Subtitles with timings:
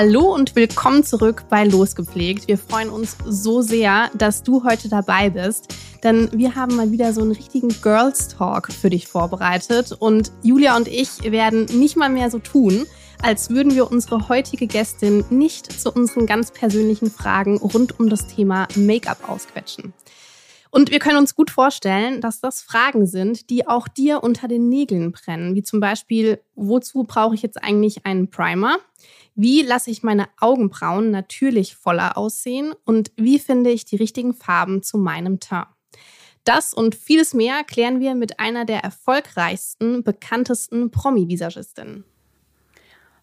[0.00, 2.46] Hallo und willkommen zurück bei Losgepflegt.
[2.46, 5.74] Wir freuen uns so sehr, dass du heute dabei bist,
[6.04, 10.76] denn wir haben mal wieder so einen richtigen Girls Talk für dich vorbereitet und Julia
[10.76, 12.86] und ich werden nicht mal mehr so tun,
[13.24, 18.28] als würden wir unsere heutige Gästin nicht zu unseren ganz persönlichen Fragen rund um das
[18.28, 19.94] Thema Make-up ausquetschen.
[20.70, 24.68] Und wir können uns gut vorstellen, dass das Fragen sind, die auch dir unter den
[24.68, 28.76] Nägeln brennen, wie zum Beispiel, wozu brauche ich jetzt eigentlich einen Primer?
[29.40, 32.74] Wie lasse ich meine Augenbrauen natürlich voller aussehen?
[32.84, 35.68] Und wie finde ich die richtigen Farben zu meinem Teint?
[36.42, 42.02] Das und vieles mehr klären wir mit einer der erfolgreichsten, bekanntesten Promi-Visagistinnen.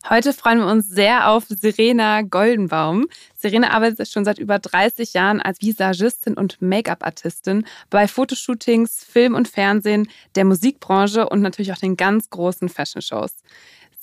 [0.10, 3.08] Heute freuen wir uns sehr auf Serena Goldenbaum.
[3.36, 9.50] Serena arbeitet schon seit über 30 Jahren als Visagistin und Make-up-Artistin bei Fotoshootings, Film und
[9.50, 13.32] Fernsehen, der Musikbranche und natürlich auch den ganz großen Fashion-Shows.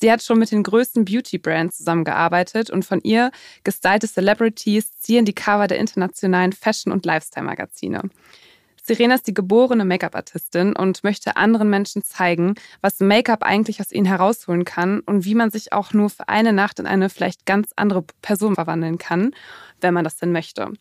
[0.03, 3.31] Sie hat schon mit den größten Beauty-Brands zusammengearbeitet und von ihr
[3.63, 8.11] gestylte Celebrities ziehen die Cover der internationalen Fashion- und Lifestyle-Magazine.
[8.83, 14.07] Serena ist die geborene Make-up-Artistin und möchte anderen Menschen zeigen, was Make-up eigentlich aus ihnen
[14.07, 17.71] herausholen kann und wie man sich auch nur für eine Nacht in eine vielleicht ganz
[17.77, 19.33] andere Person verwandeln kann,
[19.83, 20.73] wenn man das denn möchte.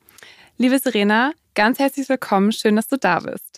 [0.58, 2.52] Liebe Serena, ganz herzlich willkommen.
[2.52, 3.51] Schön, dass du da bist.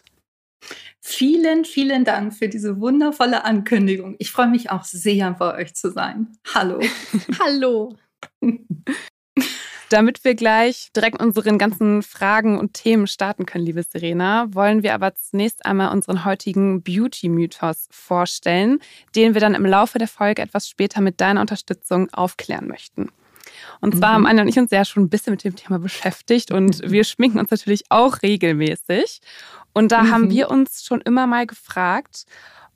[1.01, 4.15] Vielen, vielen Dank für diese wundervolle Ankündigung.
[4.19, 6.27] Ich freue mich auch sehr, bei euch zu sein.
[6.53, 6.79] Hallo.
[7.39, 7.97] Hallo.
[9.89, 14.95] Damit wir gleich direkt unseren ganzen Fragen und Themen starten können, liebe Serena, wollen wir
[14.95, 18.79] aber zunächst einmal unseren heutigen Beauty-Mythos vorstellen,
[19.15, 23.09] den wir dann im Laufe der Folge etwas später mit deiner Unterstützung aufklären möchten.
[23.81, 26.51] Und zwar haben Anja und ich uns ja schon ein bisschen mit dem Thema beschäftigt
[26.51, 29.21] und wir schminken uns natürlich auch regelmäßig.
[29.73, 32.25] Und da haben wir uns schon immer mal gefragt,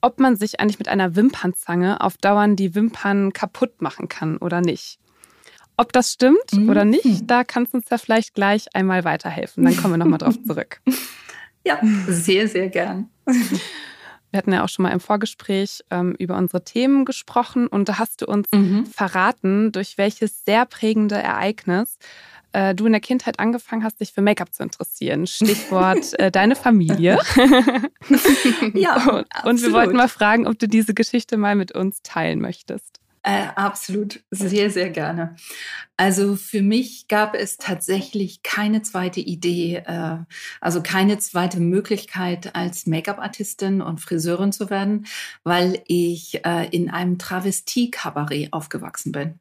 [0.02, 4.62] ob man sich eigentlich mit einer Wimpernzange auf Dauern die Wimpern kaputt machen kann oder
[4.62, 5.00] nicht.
[5.76, 6.70] Ob das stimmt Mhm.
[6.70, 9.64] oder nicht, da kannst du uns ja vielleicht gleich einmal weiterhelfen.
[9.64, 10.82] Dann kommen wir nochmal drauf zurück.
[11.66, 13.10] Ja, sehr, sehr gern.
[14.32, 17.98] Wir hatten ja auch schon mal im Vorgespräch ähm, über unsere Themen gesprochen und da
[17.98, 18.86] hast du uns Mhm.
[18.86, 21.98] verraten, durch welches sehr prägende Ereignis
[22.58, 25.28] äh, du in der Kindheit angefangen hast, dich für Make-up zu interessieren.
[25.28, 27.20] Stichwort äh, deine Familie.
[28.74, 32.42] Ja, und, und wir wollten mal fragen, ob du diese Geschichte mal mit uns teilen
[32.42, 33.00] möchtest.
[33.28, 35.36] Äh, absolut, sehr, sehr gerne.
[36.00, 40.18] Also für mich gab es tatsächlich keine zweite Idee, äh,
[40.62, 45.08] also keine zweite Möglichkeit, als Make-up-Artistin und Friseurin zu werden,
[45.44, 49.40] weil ich äh, in einem Travestie-Kabarett aufgewachsen bin.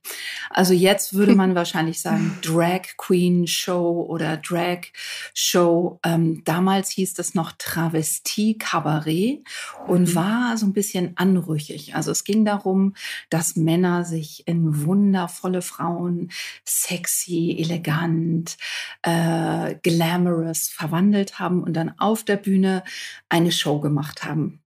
[0.49, 4.87] Also jetzt würde man wahrscheinlich sagen Drag Queen Show oder Drag
[5.35, 6.01] Show.
[6.03, 9.45] Ähm, damals hieß das noch Travestie-Kabarett
[9.87, 11.95] und war so ein bisschen anrüchig.
[11.95, 12.95] Also es ging darum,
[13.29, 16.31] dass Männer sich in wundervolle Frauen,
[16.65, 18.57] sexy, elegant,
[19.03, 22.85] äh, glamorous verwandelt haben und dann auf der Bühne
[23.29, 24.63] eine Show gemacht haben.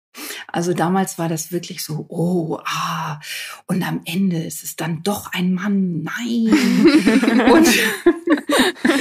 [0.48, 3.20] Also damals war das wirklich so, oh, ah,
[3.66, 7.50] und am Ende ist es dann doch ein Mann, nein.
[7.52, 7.68] und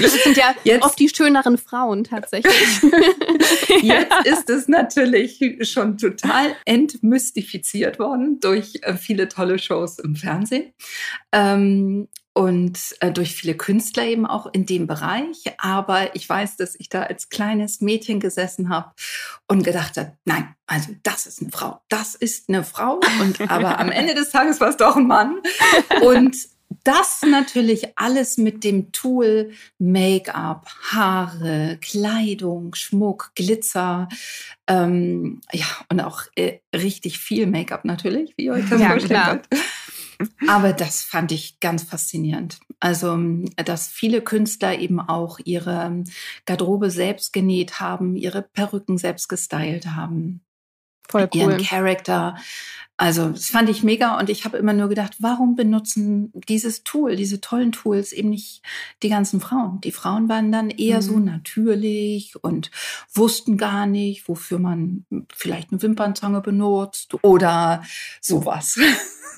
[0.01, 2.53] Das sind ja Jetzt- oft die schöneren Frauen tatsächlich.
[3.81, 10.73] Jetzt ist es natürlich schon total entmystifiziert worden durch äh, viele tolle Shows im Fernsehen.
[11.31, 12.07] Ähm,
[12.39, 15.43] und äh, durch viele Künstler eben auch in dem Bereich.
[15.57, 18.93] Aber ich weiß, dass ich da als kleines Mädchen gesessen habe
[19.49, 23.01] und gedacht habe, nein, also das ist eine Frau, das ist eine Frau.
[23.19, 25.41] Und aber am Ende des Tages war es doch ein Mann.
[26.01, 26.37] Und
[26.85, 34.07] das natürlich alles mit dem Tool Make-up, Haare, Kleidung, Schmuck, Glitzer,
[34.67, 39.23] ähm, ja, und auch äh, richtig viel Make-up natürlich, wie ihr euch das Ja, vorstellen
[39.25, 39.47] könnt.
[40.47, 42.59] Aber das fand ich ganz faszinierend.
[42.79, 43.17] Also,
[43.55, 46.03] dass viele Künstler eben auch ihre
[46.45, 50.41] Garderobe selbst genäht haben, ihre Perücken selbst gestylt haben
[51.09, 51.63] Voll ihren cool.
[51.63, 52.37] Charakter.
[52.99, 57.15] Also das fand ich mega und ich habe immer nur gedacht, warum benutzen dieses Tool,
[57.15, 58.61] diese tollen Tools eben nicht
[59.03, 59.79] die ganzen Frauen?
[59.79, 61.01] Die Frauen waren dann eher Mhm.
[61.01, 62.71] so natürlich und
[63.13, 67.83] wussten gar nicht, wofür man vielleicht eine Wimpernzange benutzt oder
[68.19, 68.77] sowas.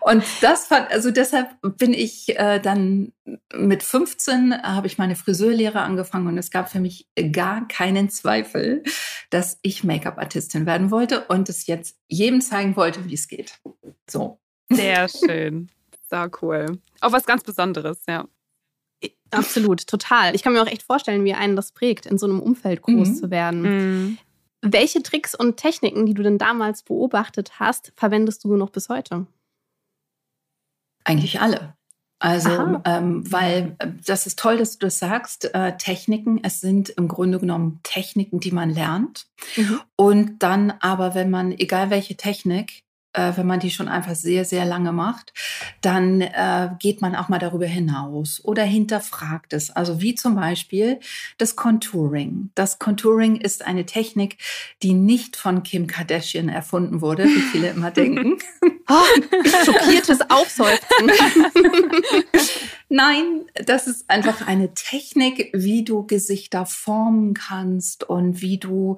[0.00, 3.12] und das fand, also deshalb bin ich äh, dann
[3.54, 8.82] mit 15 habe ich meine Friseurlehre angefangen und es gab für mich gar keinen Zweifel,
[9.30, 13.60] dass ich Make-up-Artistin werden wollte und es jetzt jedem zeigen wollte, wie es geht.
[14.08, 14.40] So.
[14.70, 15.70] Sehr schön.
[16.08, 16.78] Sehr cool.
[17.00, 18.26] Auch was ganz Besonderes, ja.
[19.30, 20.34] Absolut, total.
[20.34, 23.08] Ich kann mir auch echt vorstellen, wie einen das prägt, in so einem Umfeld groß
[23.08, 23.14] Mhm.
[23.14, 23.62] zu werden.
[23.62, 24.18] Mhm.
[24.62, 29.26] Welche Tricks und Techniken, die du denn damals beobachtet hast, verwendest du noch bis heute?
[31.04, 31.76] Eigentlich alle.
[32.20, 35.54] Also, ähm, weil äh, das ist toll, dass du das sagst.
[35.54, 39.26] Äh, Techniken, es sind im Grunde genommen Techniken, die man lernt.
[39.56, 39.80] Mhm.
[39.96, 44.44] Und dann aber, wenn man, egal welche Technik, äh, wenn man die schon einfach sehr,
[44.44, 45.32] sehr lange macht,
[45.80, 49.70] dann äh, geht man auch mal darüber hinaus oder hinterfragt es.
[49.70, 51.00] Also wie zum Beispiel
[51.38, 52.50] das Contouring.
[52.54, 54.38] Das Contouring ist eine Technik,
[54.82, 58.38] die nicht von Kim Kardashian erfunden wurde, wie viele immer denken.
[58.88, 61.10] Oh, schockiertes Aufseufzen.
[62.92, 68.96] Nein, das ist einfach eine Technik, wie du Gesichter formen kannst und wie du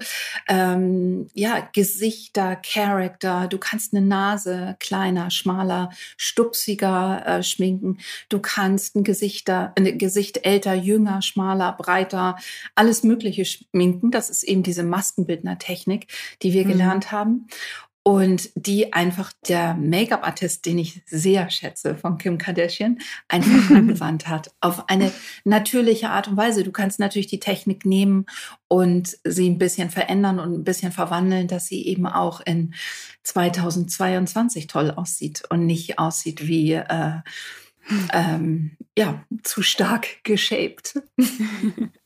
[0.49, 3.49] ähm, ja Gesichter, Charakter.
[3.49, 7.99] Du kannst eine Nase kleiner, schmaler, stupsiger äh, schminken.
[8.31, 12.37] Du kannst ein Gesichter, ein Gesicht älter, jünger, schmaler, breiter,
[12.75, 14.11] alles Mögliche schminken.
[14.11, 16.07] Das ist eben diese Maskenbildner-Technik,
[16.41, 16.69] die wir Mhm.
[16.69, 17.47] gelernt haben.
[18.05, 24.51] Und die einfach der Make-up-Artist, den ich sehr schätze, von Kim Kardashian, einfach angewandt hat.
[24.61, 25.13] Auf eine
[25.45, 26.65] natürliche Art und Weise.
[26.65, 28.27] Du kannst natürlich die Technik nehmen
[28.67, 32.75] und sie ein bisschen verändern und ein bisschen verwandeln, dass sie eben auch in
[33.23, 37.21] 2022 toll aussieht und nicht aussieht wie äh,
[38.13, 41.01] ähm, ja, zu stark geshaped.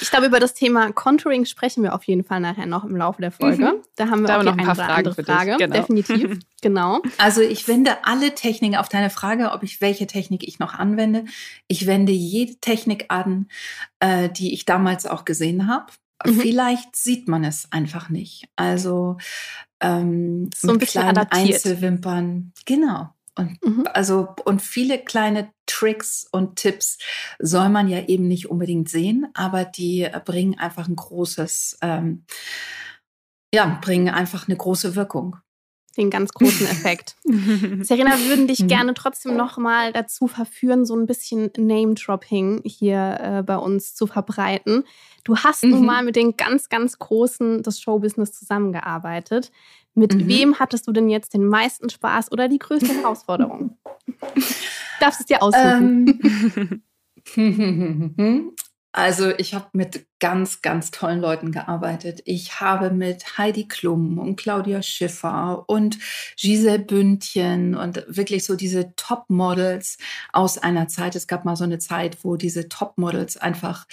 [0.00, 3.20] Ich glaube, über das Thema Contouring sprechen wir auf jeden Fall nachher noch im Laufe
[3.20, 3.64] der Folge.
[3.64, 3.72] Mhm.
[3.96, 5.22] Da haben wir Da auch haben die wir noch ein eine paar Fragen andere für
[5.22, 5.56] dich, Frage.
[5.58, 5.76] genau.
[5.76, 6.38] Definitiv.
[6.62, 7.02] genau.
[7.18, 11.24] Also ich wende alle Techniken auf deine Frage, ob ich welche Technik ich noch anwende.
[11.68, 13.48] Ich wende jede Technik an,
[14.00, 15.86] äh, die ich damals auch gesehen habe.
[16.26, 16.40] Mhm.
[16.40, 18.48] Vielleicht sieht man es einfach nicht.
[18.56, 19.16] Also
[19.80, 21.54] ähm, So ein bisschen kleinen adaptiert.
[21.54, 22.52] Einzelwimpern.
[22.66, 23.10] Genau.
[23.36, 23.86] Und Mhm.
[23.94, 26.98] also und viele kleine Tricks und Tipps
[27.38, 32.24] soll man ja eben nicht unbedingt sehen, aber die äh, bringen einfach ein großes, ähm,
[33.54, 35.36] ja, bringen einfach eine große Wirkung.
[35.96, 37.16] Den ganz großen Effekt.
[37.82, 38.68] Serena, wir würden dich Mhm.
[38.68, 44.06] gerne trotzdem noch mal dazu verführen, so ein bisschen Name-Dropping hier äh, bei uns zu
[44.06, 44.84] verbreiten.
[45.24, 45.86] Du hast nun Mhm.
[45.86, 49.50] mal mit den ganz, ganz Großen des Showbusiness zusammengearbeitet.
[49.94, 50.28] Mit Mhm.
[50.28, 53.76] wem hattest du denn jetzt den meisten Spaß oder die größte Herausforderung?
[55.00, 56.82] Darfst es dir aussuchen.
[57.36, 58.52] Ähm,
[58.92, 62.20] also ich habe mit ganz, ganz tollen Leuten gearbeitet.
[62.24, 65.98] Ich habe mit Heidi Klum und Claudia Schiffer und
[66.36, 69.98] Giselle Bündchen und wirklich so diese Top-Models
[70.32, 71.16] aus einer Zeit.
[71.16, 73.86] Es gab mal so eine Zeit, wo diese Top-Models einfach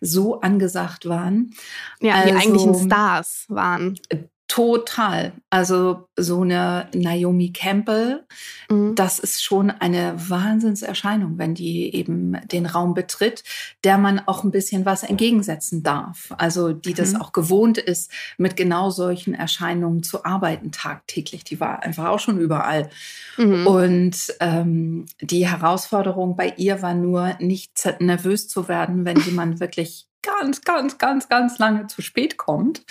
[0.00, 1.54] so angesagt waren.
[2.00, 3.98] ja, die also- eigentlichen Stars waren.
[4.46, 5.32] Total.
[5.48, 8.24] Also so eine Naomi Campbell,
[8.70, 8.94] Mhm.
[8.94, 13.42] das ist schon eine Wahnsinnserscheinung, wenn die eben den Raum betritt,
[13.84, 16.32] der man auch ein bisschen was entgegensetzen darf.
[16.36, 17.22] Also die das Mhm.
[17.22, 21.44] auch gewohnt ist, mit genau solchen Erscheinungen zu arbeiten tagtäglich.
[21.44, 22.90] Die war einfach auch schon überall.
[23.38, 23.66] Mhm.
[23.66, 30.06] Und ähm, die Herausforderung bei ihr war nur, nicht nervös zu werden, wenn jemand wirklich
[30.24, 32.84] ganz, ganz, ganz, ganz lange zu spät kommt.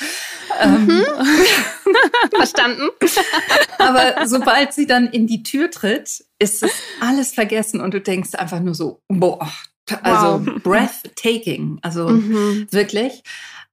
[0.59, 1.03] Ähm, Mhm.
[2.35, 2.89] Verstanden?
[3.77, 8.35] aber sobald sie dann in die Tür tritt, ist es alles vergessen und du denkst
[8.35, 9.51] einfach nur so, boah,
[10.01, 12.67] also breathtaking, also Mhm.
[12.71, 13.23] wirklich.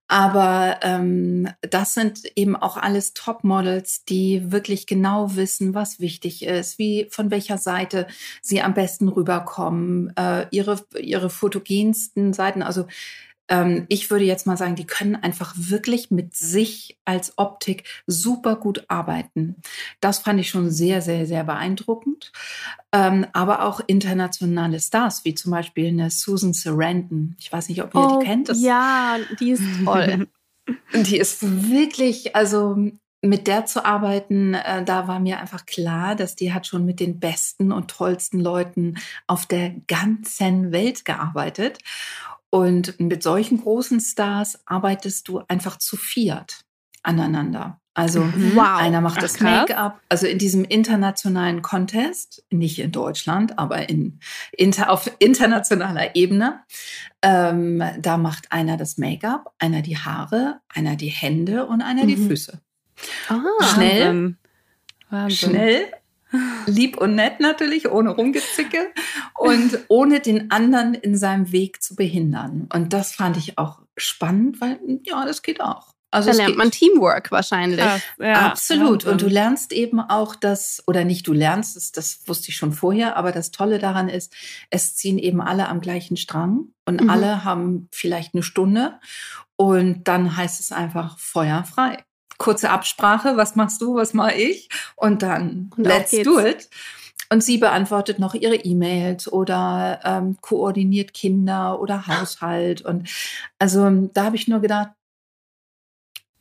[0.08, 6.80] Aber ähm, das sind eben auch alles Topmodels, die wirklich genau wissen, was wichtig ist,
[6.80, 8.08] wie von welcher Seite
[8.42, 12.62] sie am besten rüberkommen, äh, ihre ihre fotogensten Seiten.
[12.64, 12.86] Also
[13.50, 18.56] ähm, ich würde jetzt mal sagen, die können einfach wirklich mit sich als Optik super
[18.56, 19.56] gut arbeiten.
[20.00, 22.32] Das fand ich schon sehr, sehr, sehr beeindruckend.
[22.92, 27.36] Ähm, aber auch internationale Stars, wie zum Beispiel eine Susan Sarandon.
[27.38, 28.48] Ich weiß nicht, ob ihr die kennt.
[28.48, 30.28] Das, Oh, ja, die ist toll.
[30.94, 32.76] Die ist wirklich, also
[33.22, 37.00] mit der zu arbeiten, äh, da war mir einfach klar, dass die hat schon mit
[37.00, 41.78] den besten und tollsten Leuten auf der ganzen Welt gearbeitet.
[42.50, 46.64] Und mit solchen großen Stars arbeitest du einfach zu viert
[47.02, 47.80] aneinander.
[47.94, 48.22] Also.
[48.54, 48.78] Wow.
[48.78, 49.40] einer macht Ach, das.
[49.40, 54.20] Make-up, also in diesem internationalen Contest, nicht in Deutschland, aber in,
[54.52, 56.60] inter, auf internationaler Ebene.
[57.22, 62.16] Ähm, da macht einer das Make-up, einer die Haare, einer die Hände und einer die
[62.16, 62.28] Mhm.
[62.28, 62.60] Füße.
[63.28, 63.40] Ah.
[63.74, 64.06] Schnell.
[64.06, 64.36] Wahnsinn.
[65.10, 65.50] Wahnsinn.
[65.50, 65.92] schnell,
[66.66, 68.92] lieb und nett natürlich, ohne Rumgezicke
[69.40, 72.68] und ohne den anderen in seinem Weg zu behindern.
[72.72, 75.88] Und das fand ich auch spannend, weil ja, das geht auch.
[76.12, 76.58] Also da lernt geht.
[76.58, 77.78] man Teamwork wahrscheinlich.
[77.80, 79.04] Krass, ja, Absolut.
[79.04, 82.72] Und du lernst eben auch das, oder nicht du lernst es, das wusste ich schon
[82.72, 84.34] vorher, aber das Tolle daran ist,
[84.70, 87.10] es ziehen eben alle am gleichen Strang und Mhm.
[87.10, 88.98] alle haben vielleicht eine Stunde
[89.56, 92.02] und dann heißt es einfach Feuer frei.
[92.38, 94.68] Kurze Absprache, was machst du, was mache ich?
[94.96, 96.24] Und dann Und let's geht's.
[96.24, 96.68] do it.
[97.32, 102.82] Und sie beantwortet noch ihre E-Mails oder ähm, koordiniert Kinder oder Haushalt.
[102.82, 103.08] Und
[103.58, 104.90] also da habe ich nur gedacht,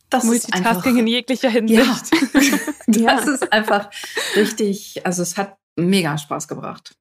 [0.10, 2.66] das ist einfach Multitasking in jeglicher ja, Hinsicht.
[2.88, 3.18] Ja.
[3.18, 3.92] das ist einfach
[4.36, 6.96] richtig, also es hat mega Spaß gebracht.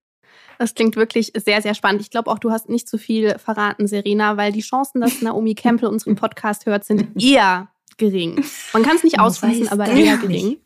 [0.58, 2.02] Das klingt wirklich sehr, sehr spannend.
[2.02, 5.54] Ich glaube auch, du hast nicht zu viel verraten, Serena, weil die Chancen, dass Naomi
[5.54, 8.44] Campbell unseren Podcast hört, sind eher gering.
[8.74, 10.58] Man kann es nicht ausschließen, aber eher gering.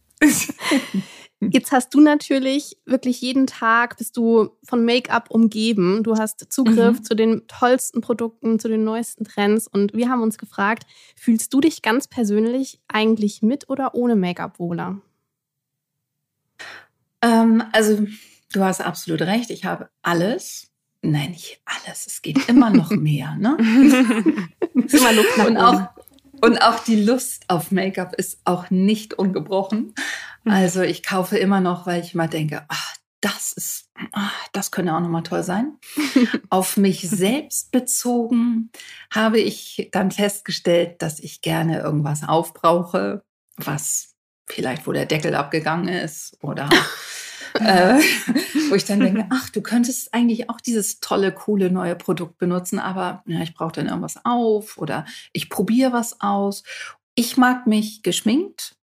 [1.50, 6.02] Jetzt hast du natürlich wirklich jeden Tag bist du von Make-up umgeben.
[6.02, 7.04] Du hast Zugriff Mhm.
[7.04, 9.66] zu den tollsten Produkten, zu den neuesten Trends.
[9.66, 10.84] Und wir haben uns gefragt,
[11.16, 15.00] fühlst du dich ganz persönlich eigentlich mit oder ohne Make-up wohler?
[17.22, 18.06] Ähm, also
[18.52, 20.68] du hast absolut recht, ich habe alles.
[21.02, 23.36] Nein, nicht alles, es geht immer noch mehr.
[23.36, 23.56] Ne?
[24.74, 25.82] Immer Luft nach und, auch,
[26.42, 29.94] und auch die Lust auf Make-up ist auch nicht ungebrochen.
[30.44, 34.92] Also ich kaufe immer noch, weil ich immer denke, ach, das ist, ach, das könnte
[34.92, 35.78] auch nochmal toll sein.
[36.50, 38.70] auf mich selbst bezogen
[39.12, 43.22] habe ich dann festgestellt, dass ich gerne irgendwas aufbrauche,
[43.56, 44.16] was
[44.48, 46.68] vielleicht, wo der Deckel abgegangen ist oder
[47.54, 47.98] äh,
[48.70, 52.78] wo ich dann denke, ach, du könntest eigentlich auch dieses tolle, coole neue Produkt benutzen,
[52.78, 56.62] aber ja, ich brauche dann irgendwas auf oder ich probiere was aus.
[57.14, 58.76] Ich mag mich geschminkt,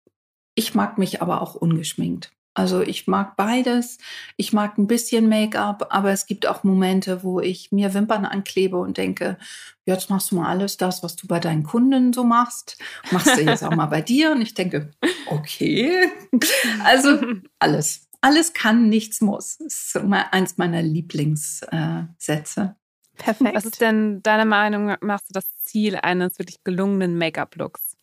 [0.56, 2.32] ich mag mich aber auch ungeschminkt.
[2.60, 4.00] Also ich mag beides.
[4.36, 8.78] Ich mag ein bisschen Make-up, aber es gibt auch Momente, wo ich mir Wimpern anklebe
[8.78, 9.38] und denke,
[9.86, 12.78] jetzt machst du mal alles das, was du bei deinen Kunden so machst.
[13.12, 14.32] Machst du jetzt auch mal bei dir?
[14.32, 14.92] Und ich denke,
[15.28, 16.12] okay.
[16.84, 17.22] Also
[17.60, 18.09] alles.
[18.22, 19.58] Alles kann, nichts muss.
[19.60, 22.76] Das ist immer eins meiner Lieblingssätze.
[23.18, 23.56] Perfekt.
[23.56, 27.98] Was ist denn deiner Meinung nach machst du das Ziel eines wirklich gelungenen Make-up-Looks?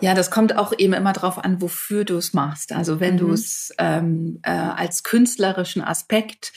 [0.00, 2.72] Ja, das kommt auch eben immer drauf an, wofür du es machst.
[2.72, 3.18] Also wenn Mhm.
[3.18, 6.52] du es ähm, äh, als künstlerischen Aspekt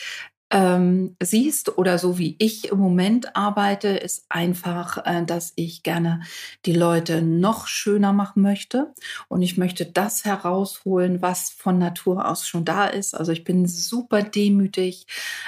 [0.49, 6.21] ähm, siehst oder so wie ich im Moment arbeite, ist einfach, äh, dass ich gerne
[6.65, 8.93] die Leute noch schöner machen möchte
[9.27, 13.13] und ich möchte das herausholen, was von Natur aus schon da ist.
[13.13, 15.05] Also ich bin super demütig,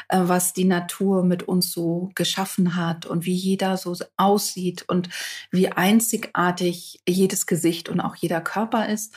[0.10, 5.10] äh, was die Natur mit uns so geschaffen hat und wie jeder so aussieht und
[5.50, 9.14] wie einzigartig jedes Gesicht und auch jeder Körper ist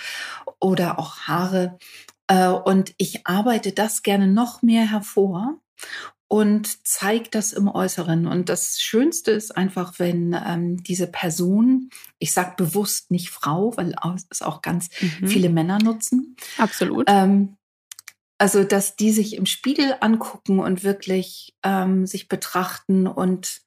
[0.60, 1.78] oder auch Haare.
[2.28, 5.58] Äh, Und ich arbeite das gerne noch mehr hervor
[6.28, 8.26] und zeige das im Äußeren.
[8.26, 13.94] Und das Schönste ist einfach, wenn ähm, diese Person, ich sage bewusst nicht Frau, weil
[14.30, 15.26] es auch ganz Mhm.
[15.26, 17.04] viele Männer nutzen, Absolut.
[17.08, 17.56] ähm,
[18.38, 23.60] also, dass die sich im Spiegel angucken und wirklich ähm, sich betrachten und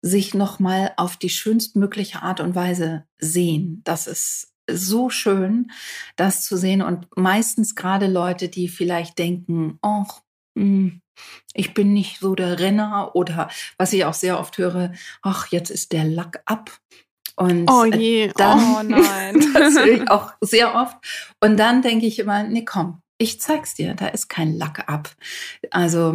[0.00, 3.82] sich nochmal auf die schönstmögliche Art und Weise sehen.
[3.84, 5.70] Das ist so schön,
[6.16, 6.82] das zu sehen.
[6.82, 10.04] Und meistens gerade Leute, die vielleicht denken, oh,
[11.54, 14.92] ich bin nicht so der Renner oder was ich auch sehr oft höre,
[15.22, 16.70] ach, jetzt ist der Lack ab.
[17.36, 18.32] Und oh äh, je.
[18.36, 19.34] dann- Oh nein.
[19.52, 20.96] das höre ich auch sehr oft.
[21.40, 25.10] Und dann denke ich immer, nee, komm, ich zeig's dir, da ist kein Lack ab.
[25.70, 26.14] Also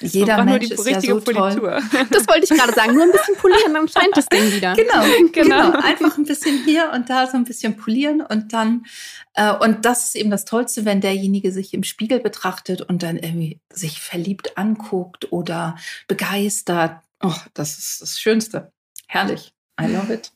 [0.00, 1.34] jeder Man Mensch nur die ist ja richtige so toll.
[1.34, 1.82] Politur.
[2.10, 2.94] Das wollte ich gerade sagen.
[2.94, 4.74] Nur ein bisschen polieren, dann scheint das Ding wieder.
[4.74, 5.72] Genau, Genau.
[5.72, 8.86] genau, Einfach ein bisschen hier und da so ein bisschen polieren und dann,
[9.34, 13.16] äh, und das ist eben das Tollste, wenn derjenige sich im Spiegel betrachtet und dann
[13.16, 15.76] irgendwie sich verliebt anguckt oder
[16.08, 16.96] begeistert.
[17.22, 18.72] Oh, das ist das Schönste.
[19.06, 19.52] Herrlich.
[19.80, 20.32] I love it.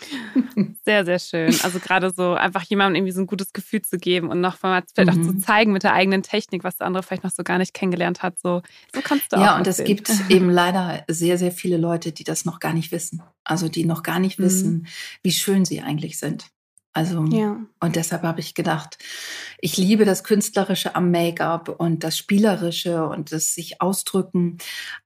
[0.84, 1.58] Sehr, sehr schön.
[1.62, 4.82] Also gerade so einfach jemandem irgendwie so ein gutes Gefühl zu geben und noch mal
[4.92, 5.40] vielleicht auch zu Mhm.
[5.40, 8.38] zeigen mit der eigenen Technik, was der andere vielleicht noch so gar nicht kennengelernt hat.
[8.38, 8.60] So,
[8.92, 9.40] so kannst du auch.
[9.44, 12.92] Ja, und es gibt eben leider sehr, sehr viele Leute, die das noch gar nicht
[12.92, 13.22] wissen.
[13.44, 14.44] Also die noch gar nicht Mhm.
[14.44, 14.86] wissen,
[15.22, 16.46] wie schön sie eigentlich sind.
[16.94, 17.60] Also, Ja.
[17.80, 18.98] und deshalb habe ich gedacht,
[19.60, 24.58] ich liebe das Künstlerische am Make-up und das Spielerische und das sich ausdrücken.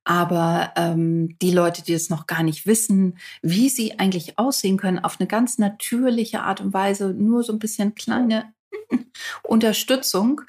[0.05, 4.99] Aber ähm, die Leute, die es noch gar nicht wissen, wie sie eigentlich aussehen können,
[4.99, 8.53] auf eine ganz natürliche Art und Weise, nur so ein bisschen kleine
[9.43, 10.43] Unterstützung,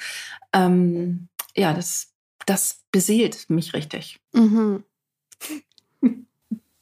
[0.52, 2.14] ähm, ja, das,
[2.46, 4.20] das beseelt mich richtig.
[4.34, 4.84] Mhm.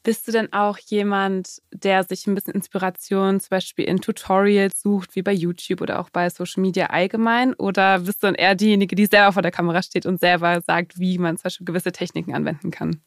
[0.08, 5.14] Bist du denn auch jemand, der sich ein bisschen Inspiration zum Beispiel in Tutorials sucht,
[5.14, 7.52] wie bei YouTube oder auch bei Social Media allgemein?
[7.52, 10.98] Oder bist du dann eher diejenige, die selber vor der Kamera steht und selber sagt,
[10.98, 13.02] wie man zum Beispiel gewisse Techniken anwenden kann?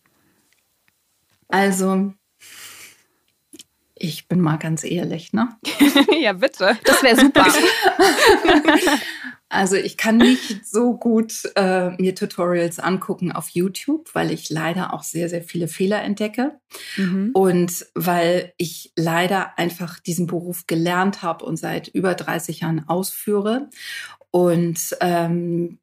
[1.47, 2.13] Also,
[3.95, 5.49] ich bin mal ganz ehrlich, ne?
[6.21, 6.77] ja, bitte.
[6.83, 7.47] Das wäre super.
[9.51, 14.93] Also ich kann nicht so gut äh, mir Tutorials angucken auf YouTube, weil ich leider
[14.93, 16.57] auch sehr, sehr viele Fehler entdecke.
[16.95, 17.31] Mhm.
[17.33, 23.69] Und weil ich leider einfach diesen Beruf gelernt habe und seit über 30 Jahren ausführe.
[24.31, 25.80] Und ähm,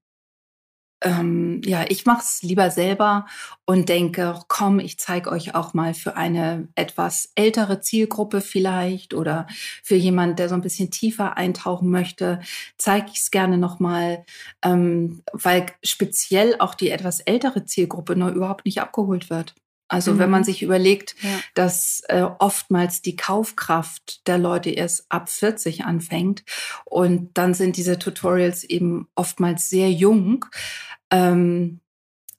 [1.01, 3.27] ähm, ja, ich mache es lieber selber
[3.65, 9.47] und denke, komm, ich zeige euch auch mal für eine etwas ältere Zielgruppe vielleicht oder
[9.83, 12.41] für jemand, der so ein bisschen tiefer eintauchen möchte,
[12.79, 14.25] zeige ich es gerne nochmal,
[14.63, 19.55] ähm, weil speziell auch die etwas ältere Zielgruppe noch überhaupt nicht abgeholt wird.
[19.89, 20.19] Also mhm.
[20.19, 20.45] wenn man mhm.
[20.45, 21.31] sich überlegt, ja.
[21.55, 26.45] dass äh, oftmals die Kaufkraft der Leute erst ab 40 anfängt
[26.85, 30.45] und dann sind diese Tutorials eben oftmals sehr jung.
[31.11, 31.81] Ähm,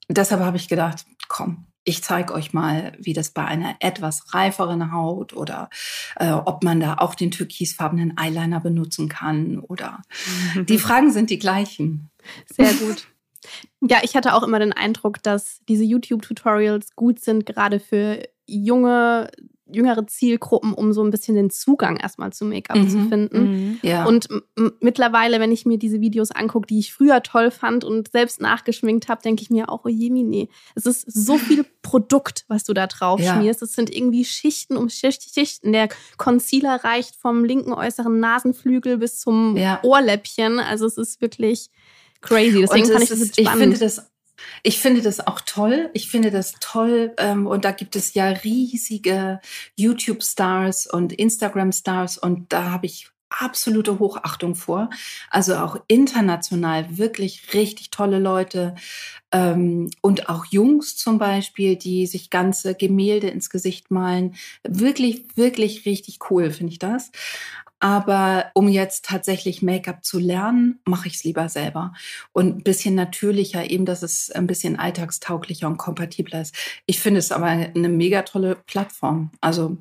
[0.08, 4.92] deshalb habe ich gedacht, komm, ich zeige euch mal, wie das bei einer etwas reiferen
[4.92, 5.70] Haut oder
[6.16, 10.02] äh, ob man da auch den türkisfarbenen Eyeliner benutzen kann oder
[10.68, 12.10] die Fragen sind die gleichen.
[12.46, 13.08] Sehr gut.
[13.80, 19.30] Ja, ich hatte auch immer den Eindruck, dass diese YouTube-Tutorials gut sind, gerade für junge,
[19.74, 22.88] jüngere Zielgruppen, um so ein bisschen den Zugang erstmal zu Make-up mhm.
[22.88, 23.42] zu finden.
[23.42, 23.78] Mhm.
[23.82, 24.04] Ja.
[24.04, 24.28] Und
[24.80, 29.08] mittlerweile, wenn ich mir diese Videos angucke, die ich früher toll fand und selbst nachgeschminkt
[29.08, 32.74] habe, denke ich mir auch, oh je, nee, es ist so viel Produkt, was du
[32.74, 33.34] da drauf ja.
[33.34, 33.62] schmierst.
[33.62, 35.72] Es sind irgendwie Schichten um Schichten.
[35.72, 39.80] Der Concealer reicht vom linken äußeren Nasenflügel bis zum ja.
[39.82, 40.58] Ohrläppchen.
[40.58, 41.70] Also es ist wirklich
[42.20, 42.60] crazy.
[42.60, 43.74] Deswegen fand ich das ist, spannend.
[43.74, 44.10] Ich finde das
[44.62, 45.90] ich finde das auch toll.
[45.94, 47.12] Ich finde das toll.
[47.18, 49.40] Ähm, und da gibt es ja riesige
[49.76, 52.18] YouTube-Stars und Instagram-Stars.
[52.18, 54.90] Und da habe ich absolute Hochachtung vor.
[55.30, 58.74] Also auch international wirklich richtig tolle Leute.
[59.32, 64.34] Ähm, und auch Jungs zum Beispiel, die sich ganze Gemälde ins Gesicht malen.
[64.64, 67.12] Wirklich, wirklich richtig cool, finde ich das.
[67.80, 71.94] Aber um jetzt tatsächlich Make-up zu lernen, mache ich es lieber selber.
[72.32, 76.54] Und ein bisschen natürlicher, eben, dass es ein bisschen alltagstauglicher und kompatibler ist.
[76.84, 79.30] Ich finde es aber eine mega tolle Plattform.
[79.40, 79.78] Also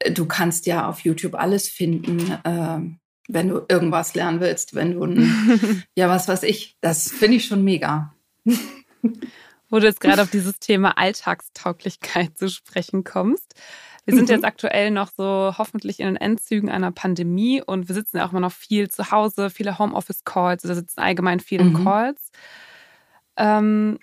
[0.00, 2.32] äh, du kannst ja auf YouTube alles finden.
[2.44, 2.96] Äh,
[3.28, 7.44] wenn du irgendwas lernen willst, wenn du, ein, ja, was weiß ich, das finde ich
[7.44, 8.14] schon mega.
[9.68, 13.54] Wo du jetzt gerade auf dieses Thema Alltagstauglichkeit zu sprechen kommst.
[14.08, 14.36] Wir sind mhm.
[14.36, 18.30] jetzt aktuell noch so hoffentlich in den Endzügen einer Pandemie und wir sitzen ja auch
[18.30, 21.84] immer noch viel zu Hause, viele Homeoffice-Calls oder sitzen allgemein viel in mhm.
[21.84, 22.30] Calls.
[23.36, 23.98] Ähm,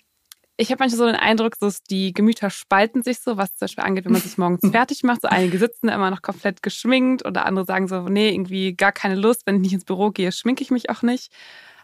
[0.58, 3.84] ich habe manchmal so den Eindruck, dass die Gemüter spalten sich so, was zum Beispiel
[3.84, 5.24] angeht, wenn man sich morgens fertig macht.
[5.24, 9.16] So einige sitzen immer noch komplett geschminkt oder andere sagen so, nee, irgendwie gar keine
[9.16, 11.32] Lust, wenn ich nicht ins Büro gehe, schminke ich mich auch nicht.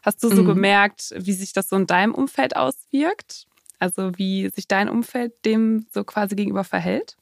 [0.03, 0.47] Hast du so mhm.
[0.47, 3.47] gemerkt, wie sich das so in deinem Umfeld auswirkt?
[3.79, 7.17] Also wie sich dein Umfeld dem so quasi gegenüber verhält?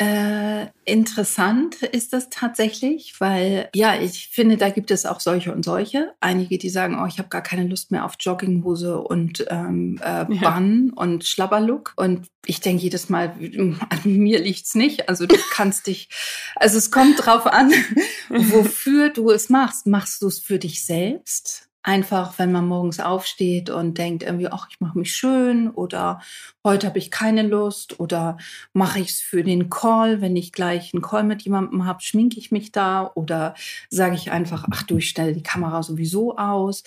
[0.00, 5.64] Äh, interessant ist das tatsächlich, weil ja, ich finde, da gibt es auch solche und
[5.64, 6.14] solche.
[6.20, 10.24] Einige, die sagen, oh, ich habe gar keine Lust mehr auf Jogginghose und ähm, äh,
[10.40, 11.02] Bann ja.
[11.02, 11.94] und Schlabberlook.
[11.96, 13.34] Und ich denke jedes Mal,
[13.90, 15.08] an mir liegt's nicht.
[15.08, 16.08] Also du kannst dich,
[16.54, 17.72] also es kommt drauf an,
[18.28, 19.88] wofür du es machst.
[19.88, 21.67] Machst du es für dich selbst?
[21.88, 26.20] Einfach, wenn man morgens aufsteht und denkt irgendwie, ach, ich mache mich schön oder
[26.62, 28.36] heute habe ich keine Lust oder
[28.74, 32.38] mache ich es für den Call, wenn ich gleich einen Call mit jemandem habe, schminke
[32.38, 33.54] ich mich da oder
[33.88, 36.82] sage ich einfach, ach du, ich stelle die Kamera sowieso aus.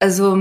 [0.00, 0.36] Also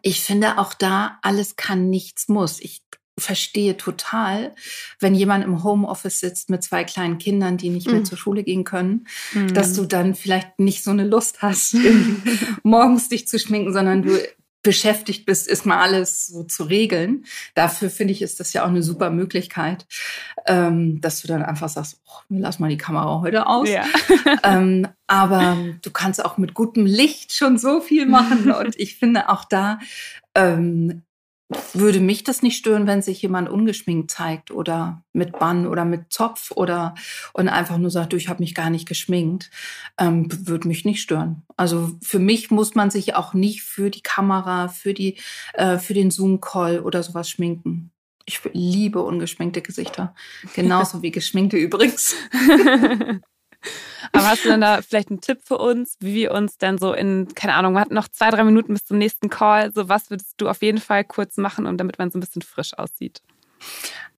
[0.00, 2.58] ich finde auch da, alles kann, nichts muss.
[2.58, 2.80] Ich
[3.18, 4.54] verstehe total,
[5.00, 8.04] wenn jemand im Homeoffice sitzt mit zwei kleinen Kindern, die nicht mehr mhm.
[8.04, 9.52] zur Schule gehen können, mhm.
[9.54, 11.76] dass du dann vielleicht nicht so eine Lust hast,
[12.62, 14.18] morgens dich zu schminken, sondern du
[14.62, 17.24] beschäftigt bist, ist mal alles so zu regeln.
[17.54, 19.86] Dafür finde ich, ist das ja auch eine super Möglichkeit,
[20.46, 23.68] ähm, dass du dann einfach sagst, oh, lassen mal die Kamera heute aus.
[23.68, 23.84] Ja.
[24.42, 28.50] ähm, aber du kannst auch mit gutem Licht schon so viel machen.
[28.50, 29.78] Und ich finde auch da
[30.34, 31.02] ähm,
[31.72, 36.12] würde mich das nicht stören, wenn sich jemand ungeschminkt zeigt oder mit Bann oder mit
[36.12, 36.94] Zopf oder
[37.32, 39.50] und einfach nur sagt, du, ich habe mich gar nicht geschminkt,
[39.98, 41.42] ähm, würde mich nicht stören.
[41.56, 45.16] Also für mich muss man sich auch nicht für die Kamera, für die,
[45.54, 47.92] äh, für den Zoom-Call oder sowas schminken.
[48.26, 50.14] Ich liebe ungeschminkte Gesichter,
[50.54, 52.14] genauso wie geschminkte übrigens.
[54.12, 56.92] Aber hast du denn da vielleicht einen Tipp für uns, wie wir uns denn so
[56.92, 59.72] in, keine Ahnung, wir hatten noch zwei, drei Minuten bis zum nächsten Call.
[59.72, 62.42] So, was würdest du auf jeden Fall kurz machen und damit man so ein bisschen
[62.42, 63.22] frisch aussieht?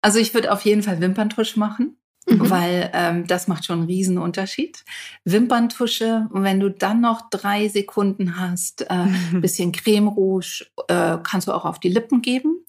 [0.02, 1.96] Also ich würde auf jeden Fall Wimperntusch machen.
[2.26, 2.50] Mhm.
[2.50, 4.84] Weil ähm, das macht schon einen riesen Unterschied.
[5.24, 9.40] Wimperntusche, wenn du dann noch drei Sekunden hast, äh, mhm.
[9.40, 12.64] bisschen Creme Rouge, äh, kannst du auch auf die Lippen geben.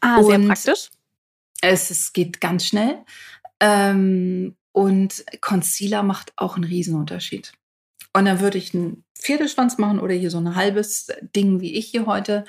[0.00, 0.90] Ah, sehr praktisch.
[1.62, 3.04] Es, es geht ganz schnell.
[3.60, 7.54] Ähm, und Concealer macht auch einen Riesenunterschied.
[8.12, 11.86] Und dann würde ich einen Pferdeschwanz machen oder hier so ein halbes Ding wie ich
[11.86, 12.44] hier heute.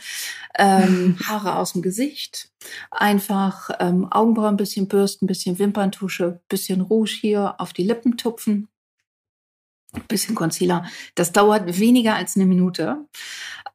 [0.57, 2.51] Ähm, Haare aus dem Gesicht.
[2.91, 8.17] Einfach ähm, Augenbrauen ein bisschen bürsten, ein bisschen Wimperntusche, bisschen Rouge hier auf die Lippen
[8.17, 8.67] tupfen
[10.01, 10.85] bisschen Concealer.
[11.15, 13.05] Das dauert weniger als eine Minute.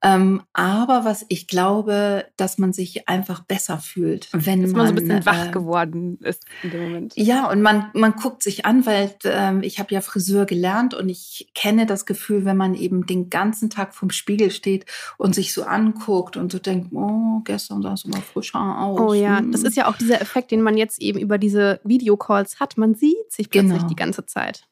[0.05, 4.87] Ähm, aber was ich glaube, dass man sich einfach besser fühlt, wenn dass man, man
[4.87, 7.13] so ein bisschen wach äh, geworden ist in dem Moment.
[7.17, 11.09] Ja, und man, man guckt sich an, weil äh, ich habe ja Friseur gelernt und
[11.09, 14.87] ich kenne das Gefühl, wenn man eben den ganzen Tag vom Spiegel steht
[15.19, 18.99] und sich so anguckt und so denkt, oh, gestern sah es immer frischer aus.
[18.99, 19.69] Oh ja, das hm.
[19.69, 22.77] ist ja auch dieser Effekt, den man jetzt eben über diese Videocalls hat.
[22.77, 23.89] Man sieht sich plötzlich genau.
[23.89, 24.65] die ganze Zeit.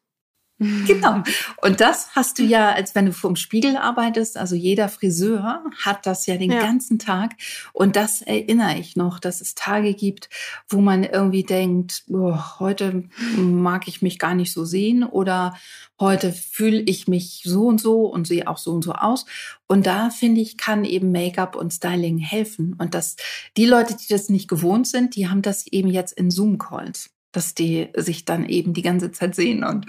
[0.86, 1.22] Genau.
[1.62, 4.36] Und das hast du ja, als wenn du vorm Spiegel arbeitest.
[4.36, 6.60] Also jeder Friseur hat das ja den ja.
[6.60, 7.36] ganzen Tag.
[7.72, 10.28] Und das erinnere ich noch, dass es Tage gibt,
[10.68, 13.04] wo man irgendwie denkt, oh, heute
[13.36, 15.56] mag ich mich gar nicht so sehen oder
[15.98, 19.24] heute fühle ich mich so und so und sehe auch so und so aus.
[19.66, 22.74] Und da finde ich, kann eben Make-up und Styling helfen.
[22.78, 23.16] Und dass
[23.56, 27.54] die Leute, die das nicht gewohnt sind, die haben das eben jetzt in Zoom-Calls dass
[27.54, 29.86] die sich dann eben die ganze Zeit sehen und,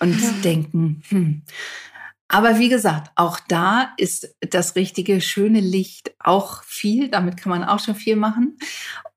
[0.00, 0.30] und ja.
[0.42, 1.42] denken, hm,
[2.28, 7.08] aber wie gesagt, auch da ist das richtige schöne Licht auch viel.
[7.08, 8.58] Damit kann man auch schon viel machen.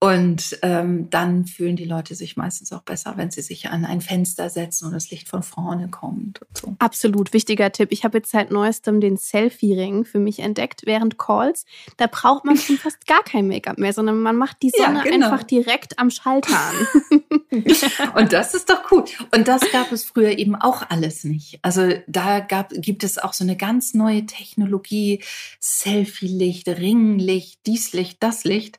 [0.04, 4.02] Und ähm, dann fühlen die Leute sich meistens auch besser, wenn sie sich an ein
[4.02, 6.42] Fenster setzen und das Licht von vorne kommt.
[6.42, 6.76] Und so.
[6.80, 7.90] Absolut wichtiger Tipp.
[7.92, 11.66] Ich habe jetzt seit neuestem den Selfie-Ring für mich entdeckt während Calls.
[11.98, 15.12] Da braucht man schon fast gar kein Make-up mehr, sondern man macht die Sonne ja,
[15.12, 15.32] genau.
[15.32, 17.22] einfach direkt am Schalter an.
[18.16, 19.04] und das ist doch cool.
[19.36, 21.60] Und das gab es früher eben auch alles nicht.
[21.62, 25.24] Also da gab, gibt gibt es auch so eine ganz neue Technologie,
[25.60, 28.78] Selfie-Licht, Ringlicht, dies Licht, das Licht.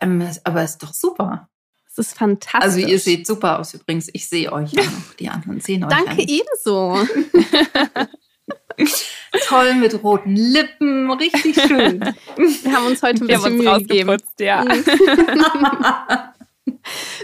[0.00, 1.48] Ähm, aber ist doch super.
[1.86, 2.62] Es ist fantastisch.
[2.62, 4.10] Also ihr seht super aus übrigens.
[4.12, 5.14] Ich sehe euch ja noch.
[5.18, 5.90] Die anderen sehen euch.
[5.90, 6.18] Danke an.
[6.18, 6.98] ebenso.
[9.46, 12.00] Toll mit roten Lippen, richtig schön.
[12.36, 14.16] Wir haben uns heute ein bisschen Mühe gegeben.
[14.40, 14.64] Ja.